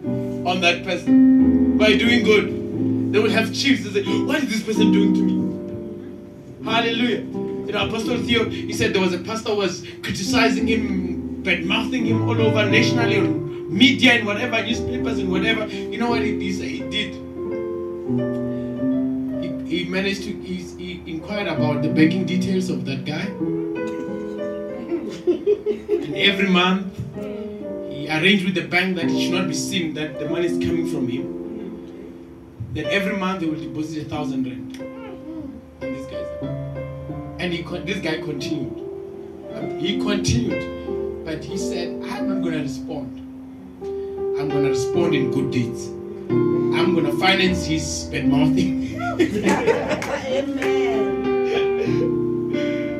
on 0.04 0.60
that 0.60 0.84
person 0.84 1.78
by 1.78 1.96
doing 1.96 2.22
good. 2.22 3.14
They 3.14 3.18
will 3.18 3.30
have 3.30 3.54
chiefs. 3.54 3.84
They 3.84 4.04
say, 4.04 4.22
What 4.24 4.42
is 4.42 4.50
this 4.50 4.62
person 4.62 4.92
doing 4.92 5.14
to 5.14 5.22
me? 5.22 6.70
Hallelujah. 6.70 7.43
You 7.66 7.72
know, 7.72 7.86
Apostle 7.86 8.18
Theo, 8.18 8.48
he 8.48 8.72
said 8.74 8.92
there 8.92 9.00
was 9.00 9.14
a 9.14 9.18
pastor 9.18 9.50
who 9.50 9.56
was 9.56 9.86
criticizing 10.02 10.66
him, 10.66 11.42
bad 11.42 11.64
mouthing 11.64 12.04
him 12.04 12.28
all 12.28 12.38
over 12.40 12.68
nationally 12.68 13.18
on 13.18 13.74
media 13.74 14.12
and 14.12 14.26
whatever, 14.26 14.62
newspapers 14.62 15.18
and 15.18 15.30
whatever. 15.30 15.66
You 15.66 15.96
know 15.96 16.10
what 16.10 16.20
he, 16.20 16.38
he, 16.38 16.78
did? 16.90 17.14
He, 19.42 19.78
he 19.78 19.84
managed 19.88 20.24
to, 20.24 20.32
he, 20.32 20.56
he 20.56 21.10
inquired 21.10 21.48
about 21.48 21.82
the 21.82 21.88
banking 21.88 22.26
details 22.26 22.68
of 22.68 22.84
that 22.84 23.04
guy. 23.06 23.24
And 26.04 26.14
every 26.16 26.50
month, 26.50 26.94
he 27.90 28.08
arranged 28.10 28.44
with 28.44 28.54
the 28.54 28.68
bank 28.68 28.96
that 28.96 29.06
it 29.06 29.18
should 29.18 29.32
not 29.32 29.48
be 29.48 29.54
seen 29.54 29.94
that 29.94 30.18
the 30.18 30.28
money 30.28 30.46
is 30.46 30.58
coming 30.58 30.86
from 30.90 31.08
him. 31.08 32.72
That 32.74 32.84
every 32.92 33.16
month 33.16 33.40
they 33.40 33.46
will 33.46 33.58
deposit 33.58 34.06
a 34.06 34.08
thousand 34.10 34.44
rand. 34.44 34.93
And 37.44 37.52
this 37.52 37.60
he 37.60 37.62
this 37.80 37.98
guy 37.98 38.22
continued. 38.22 38.72
He 39.78 39.98
continued, 39.98 41.26
but 41.26 41.44
he 41.44 41.58
said, 41.58 42.02
"I'm 42.04 42.26
not 42.30 42.40
going 42.42 42.54
to 42.54 42.62
respond. 42.62 43.18
I'm 44.38 44.48
going 44.48 44.64
to 44.64 44.70
respond 44.70 45.14
in 45.14 45.30
good 45.30 45.50
deeds. 45.50 45.88
I'm 45.88 46.94
going 46.94 47.04
to 47.04 47.12
finance 47.18 47.66
his 47.66 48.08
bad 48.10 48.28
mouthing." 48.28 48.98
Amen. 50.40 51.04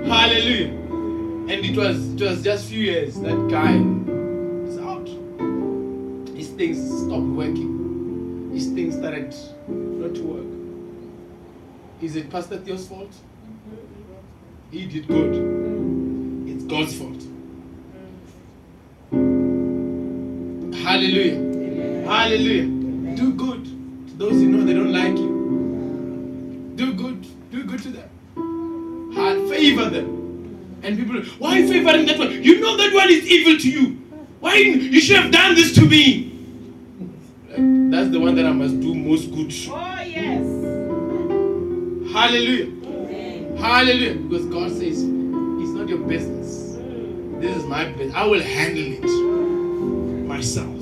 Hallelujah. 0.05 0.69
And 0.69 1.65
it 1.65 1.75
was 1.75 2.13
it 2.13 2.21
was 2.21 2.43
just 2.43 2.69
few 2.69 2.83
years 2.83 3.15
that 3.21 3.49
guy 3.49 3.77
is 4.69 4.77
out. 4.77 5.09
His 6.37 6.51
things 6.51 6.77
stopped 7.07 7.33
working. 7.41 8.51
His 8.53 8.67
things 8.67 8.95
started 8.95 9.35
not 9.69 10.15
to 10.17 10.23
work. 10.23 10.49
Is 12.03 12.15
it 12.15 12.29
Pastor 12.29 12.59
Theo's 12.59 12.87
fault? 12.87 13.15
He 14.75 14.87
did 14.87 15.07
good. 15.07 16.49
It's 16.49 16.65
God's 16.65 16.97
fault. 16.99 17.23
Hallelujah. 20.83 21.37
Hallelujah. 22.05 22.67
Do 23.15 23.35
good 23.35 23.65
to 23.65 24.15
those 24.17 24.33
you 24.43 24.49
know 24.49 24.65
they 24.65 24.75
don't 24.75 24.93
like 24.93 25.17
you. 25.17 26.73
Do 26.75 26.93
good. 26.93 27.25
Do 27.53 27.63
good 27.63 27.83
to 27.85 27.89
them. 27.91 29.13
Ha- 29.15 29.49
Favor 29.49 29.91
them. 29.91 30.81
And 30.83 30.99
people, 30.99 31.23
why 31.39 31.65
favoring 31.69 32.07
that 32.07 32.19
one? 32.19 32.43
You 32.43 32.59
know 32.59 32.77
that 32.77 32.93
one 32.93 33.11
is 33.11 33.25
evil 33.29 33.57
to 33.57 33.71
you. 33.71 33.91
Why 34.41 34.57
you 34.57 35.01
should 35.01 35.19
have 35.23 35.31
done 35.31 35.55
this 35.55 35.73
to 35.77 35.87
me? 35.87 36.33
That's 37.93 38.11
the 38.11 38.19
one 38.19 38.35
that 38.35 38.45
I 38.45 38.51
must 38.51 38.81
do 38.81 38.93
most 38.93 39.31
good. 39.31 39.55
Oh, 39.71 40.01
yes. 40.03 40.45
Hallelujah. 42.13 42.84
Hallelujah. 43.65 44.17
Because 44.17 44.45
God 44.45 44.71
says, 44.73 45.03
it's 45.03 45.71
not 45.71 45.89
your 45.89 46.01
business. 46.01 46.77
This 47.41 47.57
is 47.57 47.65
my 47.65 47.87
business. 47.93 48.15
I 48.15 48.27
will 48.27 48.43
handle 48.43 48.85
it 48.85 49.03
myself. 50.29 50.79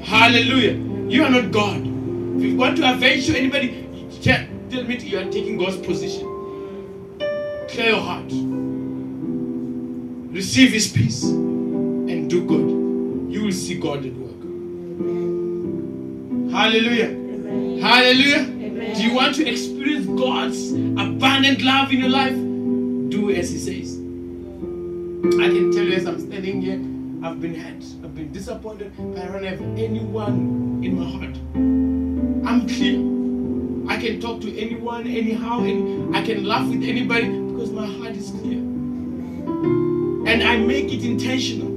Hallelujah. 0.00 0.72
You 1.10 1.22
are 1.24 1.28
not 1.28 1.52
God. 1.52 1.82
If 1.82 2.42
you 2.42 2.56
want 2.56 2.78
to 2.78 2.90
avenge 2.90 3.28
you, 3.28 3.34
anybody, 3.34 3.86
tell 4.22 4.46
tell 4.70 4.84
me 4.84 4.96
you 5.00 5.18
are 5.18 5.30
taking 5.30 5.58
God's 5.58 5.76
position. 5.76 6.26
Clear 7.68 7.88
your 7.90 8.00
heart. 8.00 8.32
Receive 10.32 10.72
His 10.72 10.90
peace 10.90 11.24
and 11.24 12.30
do 12.30 12.42
good. 12.46 13.32
You 13.34 13.44
will 13.44 13.52
see 13.52 13.74
God 13.74 14.06
at 14.06 14.14
work. 14.14 14.40
Hallelujah. 16.50 17.10
Hallelujah. 17.82 18.53
Do 18.92 19.02
you 19.02 19.14
want 19.14 19.34
to 19.36 19.48
experience 19.48 20.06
God's 20.06 20.72
abundant 20.72 21.62
love 21.62 21.90
in 21.90 22.00
your 22.00 22.10
life? 22.10 22.34
Do 22.34 23.30
as 23.30 23.50
He 23.50 23.58
says. 23.58 23.96
I 23.96 25.48
can 25.48 25.72
tell 25.72 25.84
you 25.84 25.94
as 25.94 26.06
I'm 26.06 26.20
standing 26.20 26.60
here, 26.60 26.80
I've 27.26 27.40
been 27.40 27.54
hurt, 27.54 27.82
I've 28.04 28.14
been 28.14 28.30
disappointed, 28.30 28.92
I 28.98 29.26
don't 29.26 29.42
have 29.44 29.60
anyone 29.78 30.82
in 30.84 30.98
my 30.98 31.04
heart. 31.10 31.36
I'm 32.46 32.68
clear. 32.68 33.14
I 33.90 34.00
can 34.00 34.20
talk 34.20 34.42
to 34.42 34.58
anyone, 34.58 35.06
anyhow, 35.06 35.60
and 35.60 36.14
I 36.14 36.22
can 36.22 36.44
laugh 36.44 36.68
with 36.68 36.82
anybody 36.82 37.28
because 37.28 37.70
my 37.70 37.86
heart 37.86 38.16
is 38.16 38.30
clear. 38.30 38.58
And 38.58 40.42
I 40.42 40.58
make 40.58 40.92
it 40.92 41.04
intentional. 41.04 41.72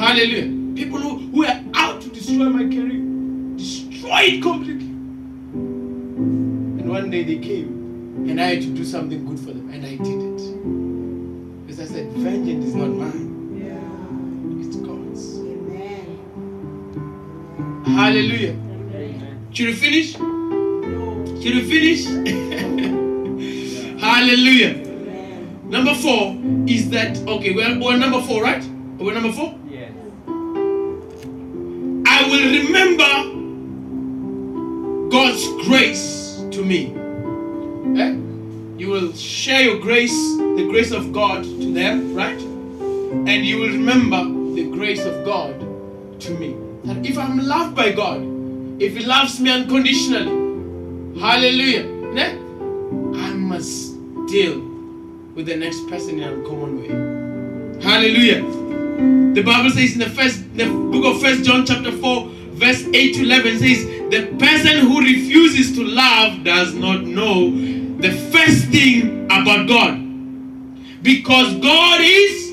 Hallelujah. 0.00 0.74
People 0.74 1.00
who, 1.00 1.18
who 1.30 1.44
are 1.44 1.60
out 1.74 2.00
to 2.02 2.08
destroy 2.08 2.48
my 2.48 2.64
career, 2.64 3.02
destroy 3.56 4.20
it 4.20 4.42
completely. 4.42 4.77
And 7.08 7.14
one 7.14 7.24
day 7.24 7.34
they 7.34 7.40
came 7.42 8.28
and 8.28 8.38
I 8.38 8.54
had 8.54 8.60
to 8.64 8.68
do 8.68 8.84
something 8.84 9.24
good 9.24 9.38
for 9.40 9.52
them, 9.52 9.70
and 9.70 9.82
I 9.82 9.96
did 9.96 10.20
it. 10.28 11.66
Because 11.66 11.80
I 11.80 11.86
said, 11.94 12.12
Vengeance 12.12 12.66
is 12.66 12.74
not 12.74 12.88
mine, 12.88 14.60
it's 14.60 14.76
God's. 14.76 15.38
Hallelujah. 17.88 18.54
Should 19.54 19.68
we 19.68 19.72
finish? 19.72 20.12
Should 20.12 21.54
we 21.54 21.62
finish? 21.62 22.04
Hallelujah. 24.02 24.74
Number 25.64 25.94
four 25.94 26.36
is 26.68 26.90
that 26.90 27.16
okay? 27.26 27.54
We're, 27.54 27.78
we're 27.80 27.96
number 27.96 28.20
four, 28.20 28.42
right? 28.42 28.62
We're 28.98 29.14
number 29.14 29.32
four. 29.32 29.58
Yes. 29.70 29.94
I 32.06 32.28
will 32.28 32.44
remember 32.60 33.12
God's 35.08 35.46
grace 35.66 36.17
to 36.17 36.17
me. 36.68 36.92
Eh? 37.98 38.12
You 38.78 38.88
will 38.90 39.12
share 39.14 39.62
your 39.62 39.78
grace, 39.80 40.36
the 40.36 40.66
grace 40.70 40.92
of 40.92 41.12
God 41.12 41.42
to 41.42 41.72
them, 41.72 42.14
right? 42.14 42.40
And 42.40 43.46
you 43.46 43.58
will 43.58 43.70
remember 43.70 44.22
the 44.54 44.70
grace 44.70 45.04
of 45.04 45.24
God 45.24 45.58
to 46.20 46.30
me. 46.38 46.54
That 46.84 47.04
if 47.04 47.18
I'm 47.18 47.38
loved 47.38 47.74
by 47.74 47.92
God, 47.92 48.20
if 48.80 48.96
He 48.96 49.04
loves 49.04 49.40
me 49.40 49.50
unconditionally, 49.50 50.30
hallelujah, 51.18 51.84
ne? 52.12 52.38
I 53.18 53.32
must 53.32 53.94
deal 54.28 54.60
with 55.34 55.46
the 55.46 55.56
next 55.56 55.88
person 55.88 56.18
in 56.18 56.22
an 56.22 56.34
uncommon 56.34 56.80
way. 56.80 57.82
Hallelujah. 57.82 58.42
The 59.34 59.42
Bible 59.42 59.70
says 59.70 59.94
in 59.94 60.00
the 60.00 60.10
first 60.10 60.42
the 60.54 60.66
book 60.66 61.04
of 61.04 61.20
First 61.22 61.44
John 61.44 61.64
chapter 61.64 61.92
4, 61.92 62.28
verse 62.58 62.84
8 62.92 63.14
to 63.14 63.22
11 63.22 63.58
says, 63.58 63.97
the 64.10 64.34
person 64.38 64.86
who 64.86 65.00
refuses 65.00 65.76
to 65.76 65.84
love 65.84 66.42
does 66.42 66.74
not 66.74 67.02
know 67.02 67.50
the 67.50 68.10
first 68.32 68.68
thing 68.68 69.24
about 69.26 69.68
God. 69.68 69.98
Because 71.02 71.54
God 71.56 72.00
is 72.00 72.52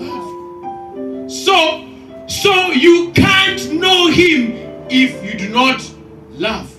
love. 0.00 1.30
So, 1.30 1.88
so 2.28 2.70
you 2.70 3.12
can't 3.14 3.72
know 3.72 4.08
him 4.08 4.86
if 4.88 5.22
you 5.22 5.38
do 5.38 5.52
not 5.52 5.80
love. 6.32 6.70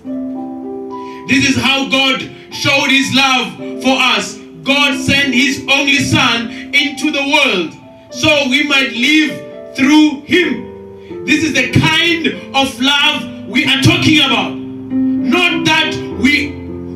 This 1.27 1.49
is 1.49 1.55
how 1.55 1.89
God 1.89 2.21
showed 2.51 2.89
his 2.89 3.13
love 3.13 3.57
for 3.83 3.95
us. 3.97 4.37
God 4.63 4.99
sent 4.99 5.33
his 5.33 5.63
only 5.69 5.99
son 5.99 6.49
into 6.73 7.11
the 7.11 7.21
world 7.21 7.73
so 8.11 8.49
we 8.49 8.67
might 8.67 8.91
live 8.93 9.75
through 9.75 10.21
him. 10.21 11.25
This 11.25 11.43
is 11.43 11.53
the 11.53 11.71
kind 11.71 12.27
of 12.55 12.79
love 12.79 13.34
we 13.47 13.65
are 13.65 13.81
talking 13.81 14.19
about. 14.19 14.55
Not 14.55 15.65
that 15.65 15.93
we 16.19 16.51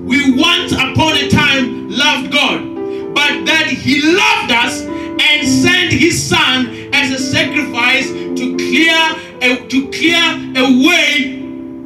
we 0.06 0.40
once 0.40 0.72
upon 0.72 1.18
a 1.18 1.30
time 1.30 1.90
loved 1.90 2.32
God, 2.32 3.14
but 3.14 3.46
that 3.46 3.68
he 3.68 4.02
loved 4.02 4.52
us 4.52 4.82
and 4.82 5.48
sent 5.48 5.94
his 5.94 6.22
son 6.22 6.90
as 6.94 7.12
a 7.12 7.20
sacrifice 7.20 8.08
to 8.10 8.56
clear 8.58 8.98
a, 9.42 9.68
to 9.68 9.90
clear 9.92 10.24
away 10.58 11.40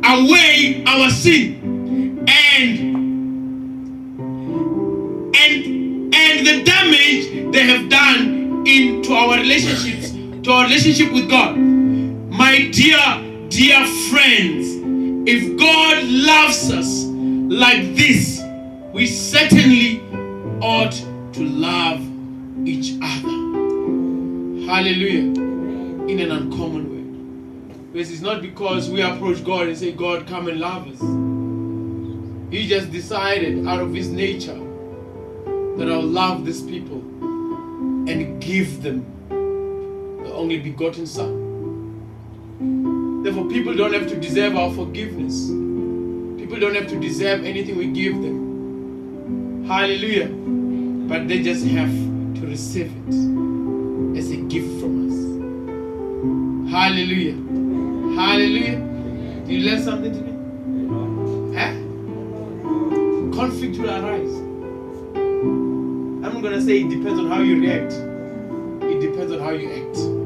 away 0.05 0.84
our 0.86 1.09
sin. 1.09 2.26
And 2.28 2.80
and 5.36 6.16
and 6.16 6.47
the 6.47 6.64
damage 6.64 7.51
they 7.51 7.68
have 7.68 7.89
done 7.89 8.66
into 8.66 9.14
our 9.14 9.38
relationships, 9.38 10.11
to 10.43 10.51
our 10.51 10.66
relationship 10.66 11.11
with 11.11 11.30
God. 11.30 11.57
My 11.57 12.70
dear, 12.72 12.97
dear 13.54 13.86
friends, 14.10 14.68
if 15.30 15.60
God 15.60 16.04
loves 16.04 16.72
us 16.72 17.04
like 17.06 17.95
this, 17.95 18.41
we 18.91 19.06
certainly 19.06 20.01
ought 20.60 20.93
to 21.34 21.43
love 21.43 22.01
each 22.68 22.95
other. 22.99 23.30
Hallelujah. 24.66 25.39
In 26.10 26.20
an 26.20 26.32
uncommon 26.32 26.89
way. 26.89 27.99
This 27.99 28.10
is 28.10 28.24
not 28.24 28.41
because 28.41 28.89
we 28.89 29.01
approach 29.01 29.43
God 29.43 29.68
and 29.68 29.78
say, 29.78 29.91
God, 29.91 30.26
come 30.26 30.47
and 30.47 30.60
love 30.60 30.88
us. 30.88 30.99
He 32.51 32.68
just 32.68 32.91
decided 32.91 33.68
out 33.68 33.82
of 33.82 33.93
his 33.93 34.10
nature 34.10 34.60
that 35.78 35.91
I'll 35.91 36.01
love 36.01 36.43
these 36.43 36.64
people 36.64 36.97
and 38.10 38.41
give 38.41 38.82
them 38.82 39.06
the 40.24 40.34
only 40.34 40.58
begotten 40.58 41.06
Son. 41.06 41.43
Therefore, 43.24 43.47
people 43.47 43.74
don't 43.74 43.93
have 43.93 44.07
to 44.09 44.19
deserve 44.19 44.57
our 44.57 44.69
forgiveness. 44.74 45.47
People 45.47 46.59
don't 46.59 46.76
have 46.76 46.88
to 46.88 46.99
deserve 46.99 47.45
anything 47.45 47.78
we 47.78 47.88
give 47.88 48.21
them. 48.21 49.63
Hallelujah. 49.65 50.28
But 51.07 51.30
they 51.30 51.41
just 51.41 51.65
have 51.67 51.89
to 51.89 52.41
receive 52.45 52.91
it 53.07 54.17
as 54.17 54.30
a 54.30 54.36
gift 54.36 54.82
from 54.82 55.07
us. 55.07 55.15
Hallelujah. 56.69 57.36
Hallelujah. 58.19 58.80
Did 59.45 59.49
you 59.49 59.69
learn 59.69 59.82
something 59.82 60.11
today? 60.11 60.36
Huh? 61.57 61.74
Conflict 63.38 63.78
will 63.78 63.89
arise. 63.89 64.36
I'm 65.15 66.34
not 66.34 66.41
going 66.41 66.55
to 66.55 66.61
say 66.61 66.82
it 66.82 66.89
depends 66.89 67.19
on 67.19 67.28
how 67.30 67.39
you 67.39 67.61
react, 67.61 67.93
it 67.93 68.99
depends 68.99 69.32
on 69.32 69.39
how 69.39 69.51
you 69.51 69.71
act. 69.71 70.22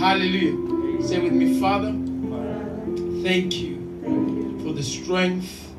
Hallelujah. 0.00 1.02
Say 1.06 1.20
with 1.20 1.34
me, 1.34 1.60
Father, 1.60 1.90
thank 3.22 3.60
you 3.60 3.76
for 4.62 4.72
the 4.72 4.82
strength 4.82 5.70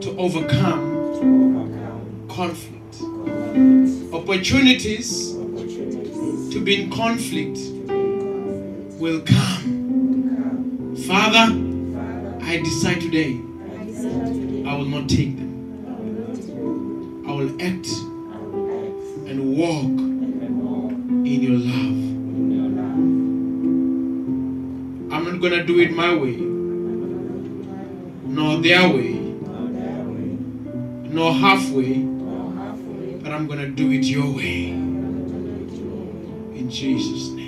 to 0.00 0.16
overcome 0.16 2.28
conflict. 2.28 3.02
Opportunities 4.14 5.32
to 6.52 6.60
be 6.64 6.82
in 6.84 6.90
conflict 6.92 7.58
will 9.00 9.22
come. 9.22 10.94
Father, 11.04 11.52
I 12.46 12.58
decide 12.58 13.00
today 13.00 13.40
I 14.68 14.76
will 14.76 14.84
not 14.84 15.08
take 15.08 15.36
them. 15.36 17.24
I 17.26 17.32
will 17.32 17.60
act 17.60 17.88
and 19.28 19.56
walk 19.56 19.91
do 25.66 25.78
it 25.80 25.92
my 25.92 26.14
way, 26.14 26.36
nor 28.24 28.60
their 28.60 28.88
way, 28.88 29.14
nor 31.08 31.32
halfway, 31.32 31.94
but 33.22 33.32
I'm 33.32 33.46
going 33.46 33.60
to 33.60 33.68
do 33.68 33.90
it 33.92 34.04
your 34.04 34.34
way. 34.34 34.70
In 36.58 36.68
Jesus' 36.70 37.28
name. 37.30 37.41